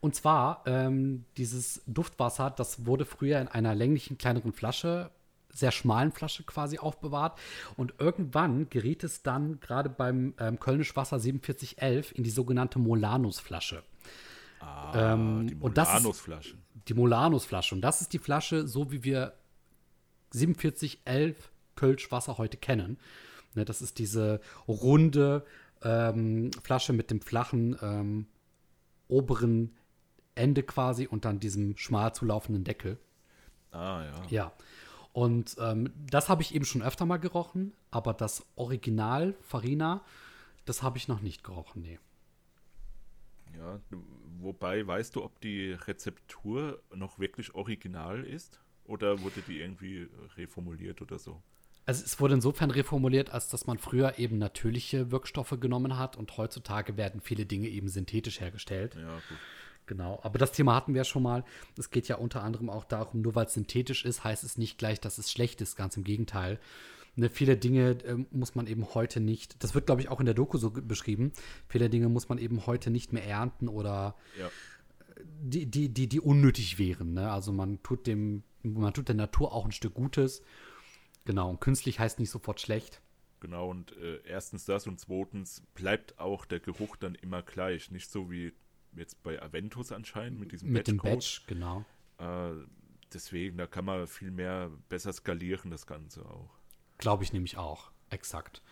[0.00, 5.10] Und zwar, ähm, dieses Duftwasser, das wurde früher in einer länglichen, kleineren Flasche,
[5.54, 7.38] sehr schmalen Flasche quasi aufbewahrt.
[7.76, 13.82] Und irgendwann geriet es dann gerade beim ähm, Kölnisch Wasser 4711 in die sogenannte Molanus-Flasche.
[14.60, 16.54] Ah, Ähm, die und das ist- Molanus-Flasche.
[16.88, 17.74] Die Molanus-Flasche.
[17.74, 19.34] Und das ist die Flasche, so wie wir
[20.32, 22.98] 4711 Kölsch Wasser heute kennen.
[23.54, 25.44] Ne, das ist diese runde
[25.82, 28.26] ähm, Flasche mit dem flachen ähm,
[29.08, 29.76] oberen
[30.34, 32.98] Ende quasi und dann diesem schmal zulaufenden Deckel.
[33.72, 34.22] Ah, ja.
[34.30, 34.52] Ja.
[35.12, 40.02] Und ähm, das habe ich eben schon öfter mal gerochen, aber das Original Farina,
[40.64, 41.98] das habe ich noch nicht gerochen, nee.
[43.58, 43.80] ja.
[44.40, 48.60] Wobei, weißt du, ob die Rezeptur noch wirklich original ist?
[48.84, 51.40] Oder wurde die irgendwie reformuliert oder so?
[51.84, 56.36] Also es wurde insofern reformuliert, als dass man früher eben natürliche Wirkstoffe genommen hat und
[56.36, 58.96] heutzutage werden viele Dinge eben synthetisch hergestellt.
[58.96, 59.38] Ja, gut.
[59.86, 60.20] Genau.
[60.22, 61.44] Aber das Thema hatten wir ja schon mal.
[61.76, 64.78] Es geht ja unter anderem auch darum, nur weil es synthetisch ist, heißt es nicht
[64.78, 65.76] gleich, dass es schlecht ist.
[65.76, 66.60] Ganz im Gegenteil.
[67.14, 70.24] Ne, viele Dinge ähm, muss man eben heute nicht, das wird, glaube ich, auch in
[70.24, 71.32] der Doku so beschrieben,
[71.68, 74.50] viele Dinge muss man eben heute nicht mehr ernten oder Ja.
[75.42, 77.12] die, die, die, die unnötig wären.
[77.12, 77.30] Ne?
[77.30, 80.42] Also man tut dem, man tut der Natur auch ein Stück Gutes.
[81.26, 83.02] Genau, und künstlich heißt nicht sofort schlecht.
[83.40, 87.90] Genau, und äh, erstens das und zweitens bleibt auch der Geruch dann immer gleich.
[87.90, 88.52] Nicht so wie
[88.96, 91.14] jetzt bei Aventus anscheinend mit diesem Mit dem Batchcode.
[91.14, 91.84] Batch, genau.
[92.18, 92.64] Äh,
[93.12, 96.50] deswegen, da kann man viel mehr besser skalieren, das Ganze auch.
[96.98, 97.90] Glaube ich nämlich auch.
[98.10, 98.62] Exakt.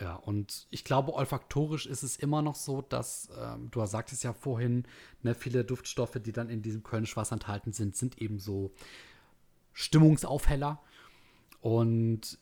[0.00, 4.32] Ja, und ich glaube, olfaktorisch ist es immer noch so, dass, ähm, du sagtest ja
[4.32, 4.86] vorhin,
[5.22, 8.72] ne, viele Duftstoffe, die dann in diesem Kölnisch Wasser enthalten sind, sind eben so
[9.74, 10.82] Stimmungsaufheller.
[11.60, 12.38] Und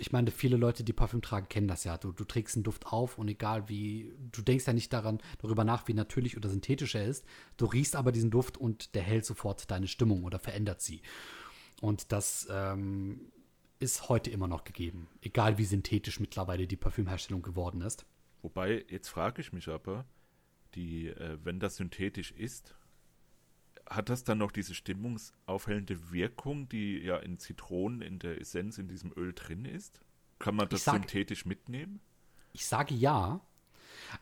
[0.00, 1.98] ich meine, viele Leute, die Parfüm tragen, kennen das ja.
[1.98, 5.62] Du, du trägst einen Duft auf und egal wie, du denkst ja nicht daran, darüber
[5.62, 7.26] nach, wie natürlich oder synthetisch er ist.
[7.56, 11.02] Du riechst aber diesen Duft und der hält sofort deine Stimmung oder verändert sie.
[11.82, 13.30] Und das ähm,
[13.78, 15.08] ist heute immer noch gegeben.
[15.20, 18.06] Egal wie synthetisch mittlerweile die Parfümherstellung geworden ist.
[18.42, 20.06] Wobei, jetzt frage ich mich aber,
[20.74, 22.74] die, äh, wenn das synthetisch ist,
[23.90, 28.88] hat das dann noch diese stimmungsaufhellende Wirkung, die ja in Zitronen, in der Essenz, in
[28.88, 30.00] diesem Öl drin ist?
[30.38, 32.00] Kann man das sag- synthetisch mitnehmen?
[32.52, 33.40] Ich sage ja.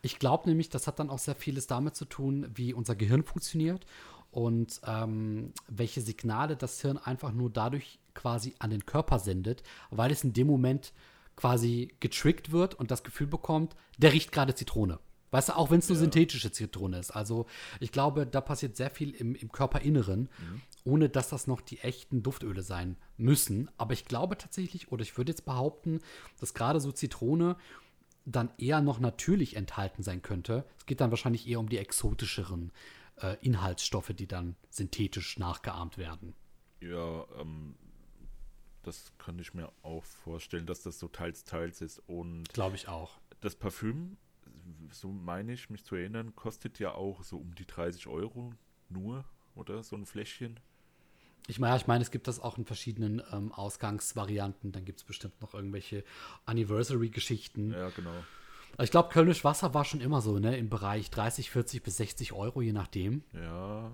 [0.02, 3.22] Ich glaube nämlich, das hat dann auch sehr vieles damit zu tun, wie unser Gehirn
[3.22, 3.86] funktioniert
[4.30, 10.10] und ähm, welche Signale das Hirn einfach nur dadurch quasi an den Körper sendet, weil
[10.10, 10.92] es in dem Moment
[11.36, 14.98] quasi getrickt wird und das Gefühl bekommt, der riecht gerade Zitrone.
[15.30, 17.10] Weißt du, auch wenn es nur synthetische Zitrone ist.
[17.10, 17.46] Also
[17.80, 20.28] ich glaube, da passiert sehr viel im, im Körperinneren,
[20.84, 23.70] ohne dass das noch die echten Duftöle sein müssen.
[23.76, 26.00] Aber ich glaube tatsächlich, oder ich würde jetzt behaupten,
[26.40, 27.56] dass gerade so Zitrone
[28.24, 30.64] dann eher noch natürlich enthalten sein könnte.
[30.78, 32.72] Es geht dann wahrscheinlich eher um die exotischeren
[33.16, 36.34] äh, Inhaltsstoffe, die dann synthetisch nachgeahmt werden.
[36.80, 37.74] Ja, ähm,
[38.82, 42.02] das kann ich mir auch vorstellen, dass das so teils, teils ist.
[42.06, 43.18] Und Glaube ich auch.
[43.40, 44.16] das Parfüm,
[44.92, 48.52] so meine ich mich zu erinnern, kostet ja auch so um die 30 Euro
[48.88, 49.82] nur, oder?
[49.82, 50.58] So ein Fläschchen.
[51.46, 54.70] Ich meine, ich meine, es gibt das auch in verschiedenen ähm, Ausgangsvarianten.
[54.70, 56.04] Dann gibt es bestimmt noch irgendwelche
[56.44, 57.72] Anniversary-Geschichten.
[57.72, 58.22] Ja, genau.
[58.80, 60.56] Ich glaube, Kölnisch Wasser war schon immer so, ne?
[60.58, 63.24] Im Bereich 30, 40 bis 60 Euro, je nachdem.
[63.32, 63.90] Ja.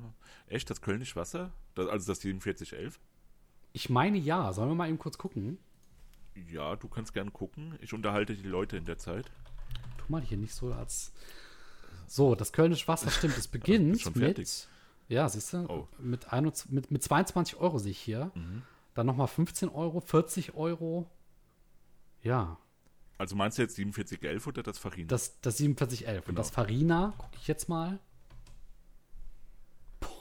[0.48, 1.52] Echt, das Kölnisch Wasser?
[1.76, 2.98] Das, also das 4711?
[3.72, 4.52] Ich meine ja.
[4.52, 5.58] Sollen wir mal eben kurz gucken?
[6.50, 7.78] Ja, du kannst gern gucken.
[7.80, 9.30] Ich unterhalte die Leute in der Zeit.
[10.04, 11.12] Tu mal hier nicht so als.
[12.06, 13.36] So, das Kölnisch Wasser stimmt.
[13.38, 14.68] Es beginnt mit.
[15.08, 15.66] Ja, siehst du?
[15.68, 15.88] Oh.
[15.98, 18.30] Mit, 21 mit, mit 22 Euro sehe ich hier.
[18.94, 21.06] Dann nochmal 15 Euro, 40 Euro.
[22.22, 22.56] Ja,
[23.18, 25.06] Also meinst du jetzt 4711 oder das Farina?
[25.08, 26.20] das, das 4711.
[26.20, 26.36] Und Genau.
[26.38, 27.98] das Farina, gucke ich jetzt mal.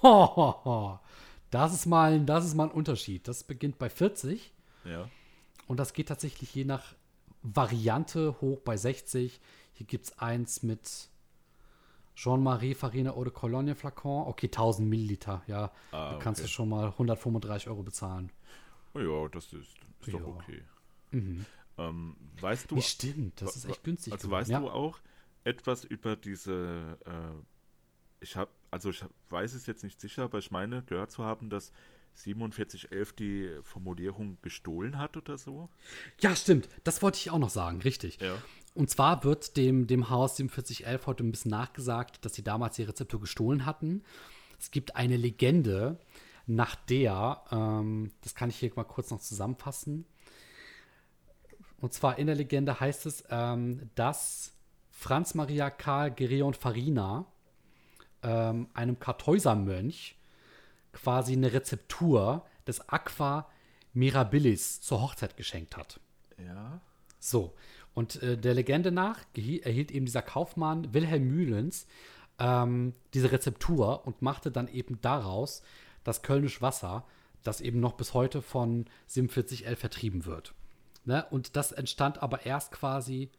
[0.01, 1.01] Boah,
[1.49, 3.27] das ist, mal, das ist mal ein Unterschied.
[3.27, 4.51] Das beginnt bei 40
[4.85, 5.09] ja.
[5.67, 6.83] und das geht tatsächlich je nach
[7.41, 9.39] Variante hoch bei 60.
[9.73, 11.09] Hier gibt es eins mit
[12.15, 14.27] Jean-Marie Farina Eau de Cologne Flacon.
[14.27, 15.41] Okay, 1000 Milliliter.
[15.47, 16.47] Ja, Ah, da kannst okay.
[16.47, 18.31] du schon mal 135 Euro bezahlen.
[18.93, 20.63] Oh ja, das ist, ist doch okay.
[21.11, 24.13] Ähm, weißt du, Wie stimmt, das ist echt günstig.
[24.13, 24.41] also geworden.
[24.41, 24.59] weißt ja.
[24.59, 24.99] du auch
[25.43, 30.51] etwas über diese, äh, ich habe, also ich weiß es jetzt nicht sicher, aber ich
[30.51, 31.71] meine gehört zu haben, dass
[32.13, 35.69] 4711 die Formulierung gestohlen hat oder so.
[36.21, 36.69] Ja, stimmt.
[36.83, 38.19] Das wollte ich auch noch sagen, richtig.
[38.21, 38.35] Ja.
[38.75, 42.83] Und zwar wird dem, dem Haus 4711 heute ein bisschen nachgesagt, dass sie damals die
[42.83, 44.03] Rezeptur gestohlen hatten.
[44.59, 45.99] Es gibt eine Legende,
[46.45, 50.05] nach der, ähm, das kann ich hier mal kurz noch zusammenfassen.
[51.79, 54.53] Und zwar in der Legende heißt es, ähm, dass
[54.91, 57.25] Franz Maria Karl Gereon Farina
[58.21, 60.17] ähm, einem Kartäusermönch
[60.93, 63.49] quasi eine Rezeptur des Aqua
[63.93, 65.99] Mirabilis zur Hochzeit geschenkt hat.
[66.37, 66.79] Ja.
[67.19, 67.53] So,
[67.93, 71.87] und äh, der Legende nach erhielt eben dieser Kaufmann Wilhelm Mühlens
[72.39, 75.61] ähm, diese Rezeptur und machte dann eben daraus
[76.03, 77.05] das Kölnisch Wasser,
[77.43, 80.53] das eben noch bis heute von 4711 vertrieben wird.
[81.05, 81.25] Ne?
[81.29, 83.29] Und das entstand aber erst quasi,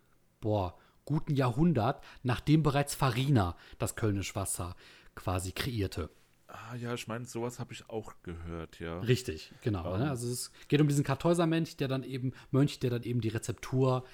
[0.41, 4.77] boah, guten Jahrhundert, nachdem bereits Farina das Kölnisch Wasser
[5.15, 6.11] quasi kreierte.
[6.47, 9.01] Ah ja, ich meine, sowas habe ich auch gehört, ja.
[9.01, 9.97] Richtig, genau.
[9.97, 10.09] Ne?
[10.09, 14.05] Also es geht um diesen Kartäusermönch, der dann eben, Mönch, der dann eben die Rezeptur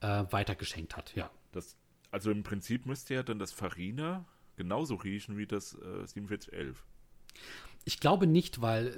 [0.00, 1.30] äh, weitergeschenkt hat, ja.
[1.52, 1.76] Das,
[2.10, 4.24] also im Prinzip müsste ja dann das Farina
[4.56, 6.84] genauso riechen wie das äh, 4711.
[7.84, 8.88] Ich glaube nicht, weil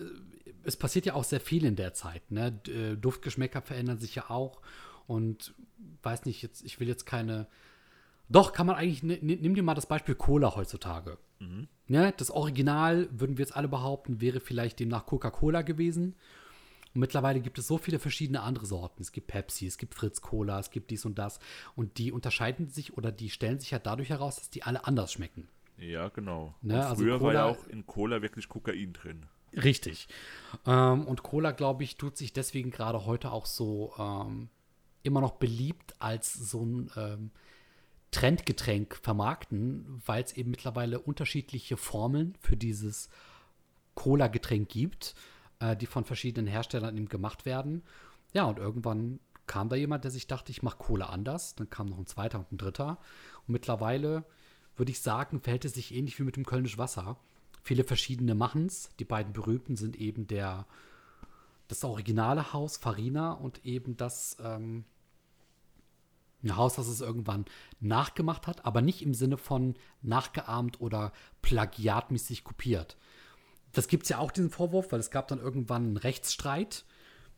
[0.44, 2.30] äh, es passiert ja auch sehr viel in der Zeit.
[2.30, 2.58] Ne?
[2.68, 4.60] Äh, Duftgeschmäcker verändern sich ja auch
[5.06, 5.54] und
[6.02, 7.46] weiß nicht, jetzt, ich will jetzt keine.
[8.28, 11.16] Doch, kann man eigentlich, nimm dir mal das Beispiel Cola heutzutage.
[11.86, 12.12] Ne?
[12.16, 16.16] Das Original, würden wir jetzt alle behaupten, wäre vielleicht demnach Coca-Cola gewesen.
[16.96, 19.02] Und mittlerweile gibt es so viele verschiedene andere Sorten.
[19.02, 21.40] Es gibt Pepsi, es gibt Fritz Cola, es gibt dies und das.
[21.74, 25.12] Und die unterscheiden sich oder die stellen sich ja dadurch heraus, dass die alle anders
[25.12, 25.46] schmecken.
[25.76, 26.54] Ja, genau.
[26.62, 29.26] Ne, also früher war ja Cola- auch in Cola wirklich Kokain drin.
[29.52, 30.08] Richtig.
[30.64, 34.48] Ähm, und Cola, glaube ich, tut sich deswegen gerade heute auch so ähm,
[35.02, 37.30] immer noch beliebt als so ein ähm,
[38.10, 43.10] Trendgetränk vermarkten, weil es eben mittlerweile unterschiedliche Formeln für dieses
[43.94, 45.14] Cola-Getränk gibt,
[45.60, 47.82] äh, die von verschiedenen Herstellern eben gemacht werden.
[48.32, 51.54] Ja, und irgendwann kam da jemand, der sich dachte, ich mache Cola anders.
[51.54, 52.98] Dann kam noch ein zweiter und ein dritter.
[53.46, 54.24] Und mittlerweile
[54.76, 57.16] würde ich sagen, verhält es sich ähnlich wie mit dem Kölnisch Wasser.
[57.62, 58.90] Viele verschiedene machen es.
[58.98, 60.66] Die beiden berühmten sind eben der,
[61.68, 64.84] das originale Haus Farina und eben das ähm,
[66.44, 67.44] ein Haus, das es irgendwann
[67.80, 72.96] nachgemacht hat, aber nicht im Sinne von nachgeahmt oder plagiatmäßig kopiert.
[73.76, 76.86] Das gibt es ja auch, diesen Vorwurf, weil es gab dann irgendwann einen Rechtsstreit,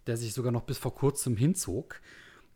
[0.07, 2.01] der sich sogar noch bis vor kurzem hinzog,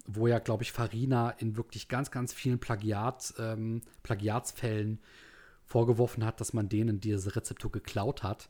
[0.06, 5.00] wo ja, glaube ich, Farina in wirklich ganz, ganz vielen Plagiat, ähm, Plagiatsfällen
[5.64, 8.48] vorgeworfen hat, dass man denen diese Rezeptur geklaut hat.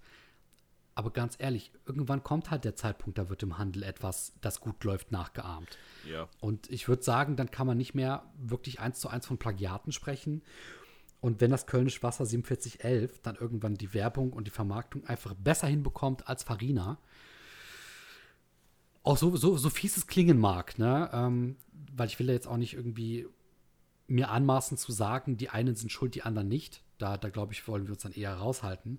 [0.95, 4.85] Aber ganz ehrlich, irgendwann kommt halt der Zeitpunkt, da wird im Handel etwas, das gut
[4.85, 5.79] läuft, nachgeahmt.
[6.07, 6.29] Ja.
[6.41, 9.93] Und ich würde sagen, dann kann man nicht mehr wirklich eins zu eins von Plagiaten
[9.93, 10.43] sprechen.
[11.23, 15.69] Und wenn das Kölnisch Wasser 4711 dann irgendwann die Werbung und die Vermarktung einfach besser
[15.69, 16.99] hinbekommt als Farina,
[19.05, 21.09] auch so, so, so fies es klingen mag, ne?
[21.13, 21.57] Ähm,
[21.95, 23.27] weil ich will ja jetzt auch nicht irgendwie
[24.09, 26.83] mir anmaßen zu sagen, die einen sind schuld, die anderen nicht.
[26.99, 28.99] Da, da glaube ich, wollen wir uns dann eher raushalten.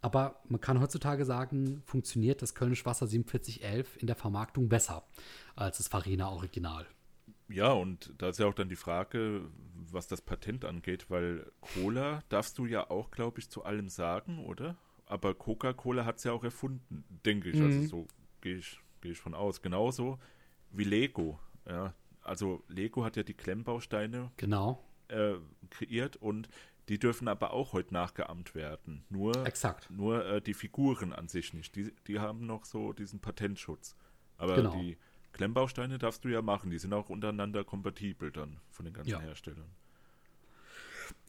[0.00, 5.02] Aber man kann heutzutage sagen, funktioniert das Kölnisch Wasser 4711 in der Vermarktung besser
[5.56, 6.86] als das Farina Original.
[7.48, 9.42] Ja, und da ist ja auch dann die Frage,
[9.90, 14.44] was das Patent angeht, weil Cola darfst du ja auch, glaube ich, zu allem sagen,
[14.44, 14.76] oder?
[15.06, 17.60] Aber Coca-Cola hat es ja auch erfunden, denke ich.
[17.62, 18.06] Also so
[18.42, 19.62] gehe ich, gehe ich von aus.
[19.62, 20.18] Genauso
[20.70, 21.38] wie Lego.
[21.66, 21.94] Ja.
[22.22, 24.84] Also Lego hat ja die Klemmbausteine Genau.
[25.08, 25.36] äh,
[25.70, 26.50] kreiert und
[26.90, 29.04] die dürfen aber auch heute nachgeahmt werden.
[29.08, 29.90] Nur, Exakt.
[29.90, 31.74] nur äh, die Figuren an sich nicht.
[31.76, 33.96] Die, die haben noch so diesen Patentschutz.
[34.36, 34.74] Aber Genau.
[34.78, 34.98] die
[35.32, 36.70] Klemmbausteine darfst du ja machen.
[36.70, 39.20] Die sind auch untereinander kompatibel dann von den ganzen Ja.
[39.20, 39.68] Herstellern.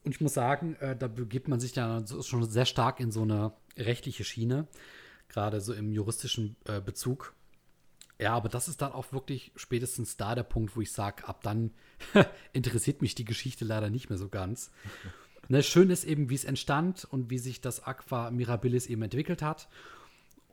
[0.03, 3.21] Und ich muss sagen, äh, da begibt man sich ja schon sehr stark in so
[3.21, 4.67] eine rechtliche Schiene,
[5.27, 7.33] gerade so im juristischen äh, Bezug.
[8.19, 11.41] Ja, aber das ist dann auch wirklich spätestens da der Punkt, wo ich sage, ab
[11.43, 11.71] dann
[12.53, 14.71] interessiert mich die Geschichte leider nicht mehr so ganz.
[15.51, 19.41] Ne, schön ist eben, wie es entstand und wie sich das Aqua Mirabilis eben entwickelt
[19.41, 19.67] hat.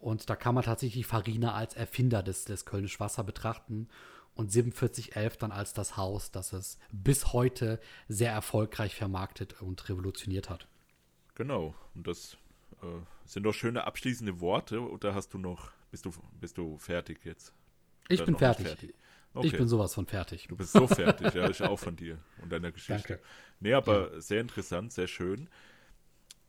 [0.01, 3.89] Und da kann man tatsächlich Farina als Erfinder des, des Kölnisch Wasser betrachten
[4.35, 10.51] und 4711 dann als das Haus, das es bis heute sehr erfolgreich vermarktet und revolutioniert
[10.51, 10.69] hat.
[11.35, 11.75] Genau.
[11.95, 12.37] Und das
[12.83, 12.87] äh,
[13.25, 14.81] sind doch schöne abschließende Worte.
[14.81, 17.55] Oder hast du noch, bist du, bist du fertig jetzt?
[18.09, 18.95] Ich Oder bin nicht fertig.
[19.33, 19.47] Okay.
[19.49, 20.49] Ich bin sowas von fertig.
[20.49, 23.15] Du bist so fertig, ja, ich auch von dir und deiner Geschichte.
[23.15, 23.23] Danke.
[23.61, 25.51] Nee, aber sehr interessant, sehr schön.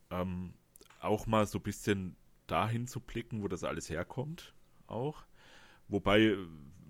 [0.10, 0.54] Ähm,
[1.02, 2.16] auch mal so ein bisschen
[2.48, 4.54] dahin zu blicken, wo das alles herkommt,
[4.88, 5.26] auch.
[5.88, 6.38] Wobei, äh,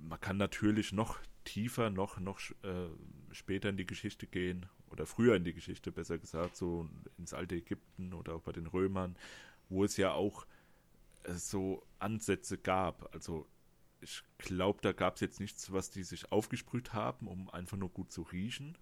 [0.02, 2.90] man kann natürlich noch tiefer, noch, noch äh,
[3.32, 7.56] später in die Geschichte gehen, oder früher in die Geschichte, besser gesagt, so ins alte
[7.56, 9.16] Ägypten oder auch bei den Römern,
[9.70, 10.46] wo es ja auch
[11.24, 13.14] äh, so Ansätze gab.
[13.14, 13.48] Also
[14.02, 17.90] ich glaube, da gab es jetzt nichts, was die sich aufgesprüht haben, um einfach nur
[17.90, 18.78] gut zu riechen,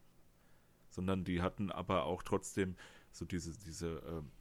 [0.89, 2.75] sondern die hatten aber auch trotzdem
[3.11, 4.31] so diese, diese ähm,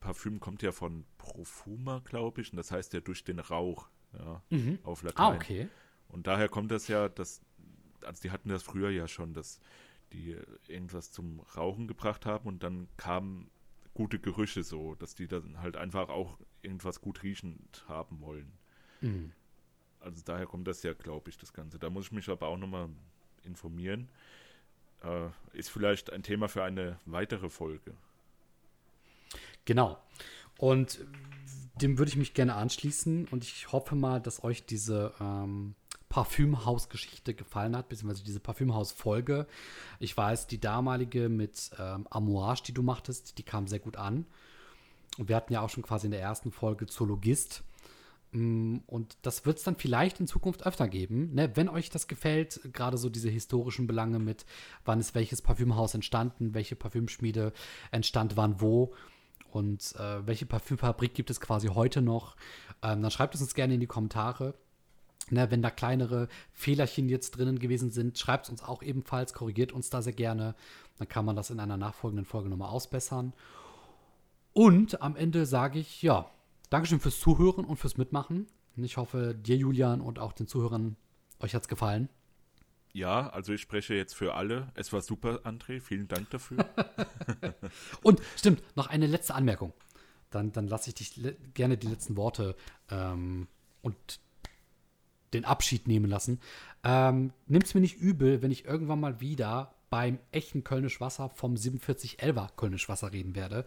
[0.00, 3.88] Parfüm kommt ja von Profuma, glaube ich, und das heißt ja durch den Rauch,
[4.18, 4.42] ja,
[4.84, 5.24] auf Latein.
[5.24, 5.68] Ah, okay.
[6.08, 7.42] Und daher kommt das ja, dass,
[8.04, 9.60] also die hatten das früher ja schon, dass
[10.12, 10.36] die
[10.66, 13.50] irgendwas zum Rauchen gebracht haben und dann kamen
[13.94, 18.52] gute Gerüche so, dass die dann halt einfach auch irgendwas gut riechend haben wollen.
[19.00, 19.32] Mhm.
[20.00, 21.78] Also daher kommt das ja, glaube ich, das Ganze.
[21.78, 22.88] Da muss ich mich aber auch nochmal
[23.42, 24.08] informieren.
[25.02, 27.94] Äh, ist vielleicht ein Thema für eine weitere Folge.
[29.68, 29.98] Genau.
[30.56, 30.98] Und
[31.82, 35.74] dem würde ich mich gerne anschließen und ich hoffe mal, dass euch diese ähm,
[36.08, 39.46] Parfümhaus-Geschichte gefallen hat, beziehungsweise diese Parfümhaus-Folge.
[40.00, 44.24] Ich weiß, die damalige mit ähm, Amouage, die du machtest, die kam sehr gut an.
[45.18, 47.62] Und wir hatten ja auch schon quasi in der ersten Folge Zoologist.
[48.32, 51.34] Mm, Und das wird es dann vielleicht in Zukunft öfter geben.
[51.34, 51.54] Ne?
[51.56, 54.46] Wenn euch das gefällt, gerade so diese historischen Belange mit,
[54.86, 57.52] wann ist welches Parfümhaus entstanden, welche Parfümschmiede
[57.90, 58.94] entstand wann wo
[59.50, 62.36] und äh, welche Parfümfabrik gibt es quasi heute noch,
[62.82, 64.54] ähm, dann schreibt es uns gerne in die Kommentare.
[65.30, 69.72] Ne, wenn da kleinere Fehlerchen jetzt drinnen gewesen sind, schreibt es uns auch ebenfalls, korrigiert
[69.72, 70.54] uns da sehr gerne.
[70.98, 73.34] Dann kann man das in einer nachfolgenden Folge nochmal ausbessern.
[74.54, 76.30] Und am Ende sage ich, ja,
[76.70, 78.46] Dankeschön fürs Zuhören und fürs Mitmachen.
[78.76, 80.96] Ich hoffe, dir, Julian, und auch den Zuhörern,
[81.40, 82.08] euch hat's gefallen.
[82.92, 84.68] Ja, also ich spreche jetzt für alle.
[84.74, 85.80] Es war super, André.
[85.80, 86.66] Vielen Dank dafür.
[88.02, 89.72] Und stimmt, noch eine letzte Anmerkung.
[90.30, 91.20] Dann, dann lasse ich dich
[91.54, 92.54] gerne die letzten Worte
[92.90, 93.48] ähm,
[93.80, 94.20] und
[95.32, 96.40] den Abschied nehmen lassen.
[96.84, 101.54] Ähm, nimm's mir nicht übel, wenn ich irgendwann mal wieder beim echten Kölnisch Wasser vom
[101.54, 103.64] 4711er Kölnisch Wasser reden werde.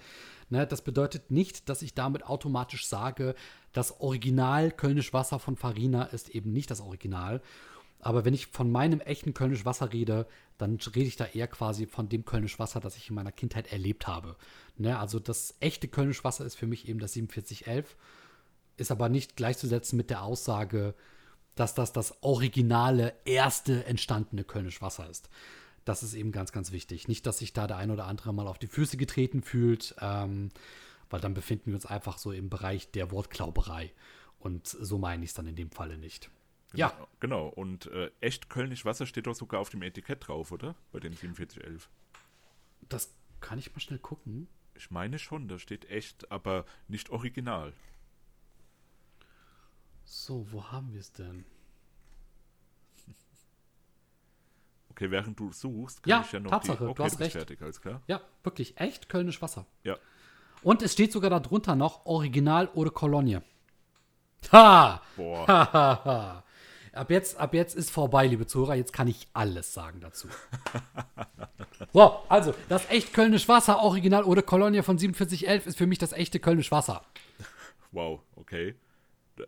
[0.50, 3.36] Ne, das bedeutet nicht, dass ich damit automatisch sage,
[3.74, 7.42] das Original Kölnisch Wasser von Farina ist eben nicht das Original.
[8.02, 10.28] Aber wenn ich von meinem echten Kölnisch Wasser rede,
[10.58, 13.72] dann rede ich da eher quasi von dem Kölnisch Wasser, das ich in meiner Kindheit
[13.72, 14.36] erlebt habe.
[14.78, 17.96] Ne, also das echte Kölnisch Wasser ist für mich eben das 4711,
[18.78, 20.96] ist aber nicht gleichzusetzen mit der Aussage,
[21.56, 25.30] dass das das originale, erste entstandene Kölnisch Wasser ist.
[25.86, 27.08] Das ist eben ganz, ganz wichtig.
[27.08, 30.50] Nicht, dass sich da der ein oder andere mal auf die Füße getreten fühlt, ähm,
[31.10, 33.92] weil dann befinden wir uns einfach so im Bereich der Wortklauberei.
[34.40, 36.30] Und so meine ich es dann in dem Falle nicht.
[36.74, 37.48] Ja, Genau.
[37.48, 40.76] Und äh, echt Kölnisch Wasser steht doch sogar auf dem Etikett drauf, oder?
[40.92, 41.90] Bei dem 4711.
[42.90, 44.48] das kann ich mal schnell gucken.
[44.76, 47.74] Ich meine schon, da steht echt, aber nicht original.
[50.06, 51.46] So, wo haben wir es denn?
[54.92, 56.84] Okay, während du suchst, kann Ja, ich ja noch Tatsache, die...
[56.84, 57.32] du Okay, hast bist recht.
[57.32, 58.02] fertig, alles klar?
[58.08, 59.66] Ja, wirklich, echt Kölnisch Wasser.
[59.84, 59.98] Ja.
[60.64, 63.40] Und es steht sogar darunter noch Original oder Kolonie.
[64.52, 65.02] Ha!
[65.16, 65.48] Boah.
[65.48, 66.44] Ha, ha, ha.
[66.94, 68.76] Ab jetzt, ab jetzt ist vorbei, liebe Zuhörer.
[68.76, 70.28] Jetzt kann ich alles sagen dazu.
[71.94, 76.12] so, also, das echt Kölnisch Wasser, Original oder Kolonie von 4711 ist für mich das
[76.12, 77.04] echte Kölnisch Wasser.
[77.94, 78.76] Wow, okay.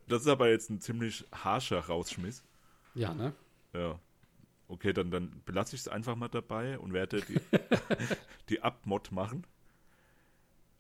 [0.10, 2.44] Das ist aber jetzt ein ziemlich harscher Rausschmiss.
[2.94, 3.32] Ja, ne?
[3.72, 3.98] Ja.
[4.68, 7.40] Okay, dann, dann belasse ich es einfach mal dabei und werde die,
[8.50, 9.48] die Abmod machen.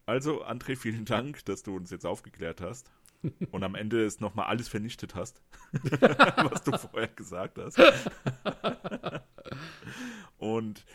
[0.05, 2.91] Also, André, vielen Dank, dass du uns jetzt aufgeklärt hast
[3.51, 7.79] und am Ende es nochmal alles vernichtet hast, was du vorher gesagt hast.
[10.37, 10.85] Und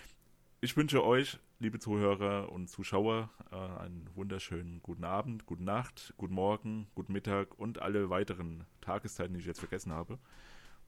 [0.60, 6.34] ich wünsche euch, liebe Zuhörer und Zuschauer, äh, einen wunderschönen guten Abend, gute Nacht, guten
[6.34, 10.18] Morgen, guten Mittag und alle weiteren Tageszeiten, die ich jetzt vergessen habe.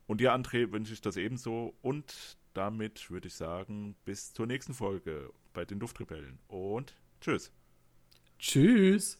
[0.07, 1.75] Und dir, André, wünsche ich das ebenso.
[1.83, 6.41] Und damit würde ich sagen, bis zur nächsten Folge bei den Duftrebellen.
[6.49, 7.53] Und tschüss.
[8.39, 9.20] Tschüss.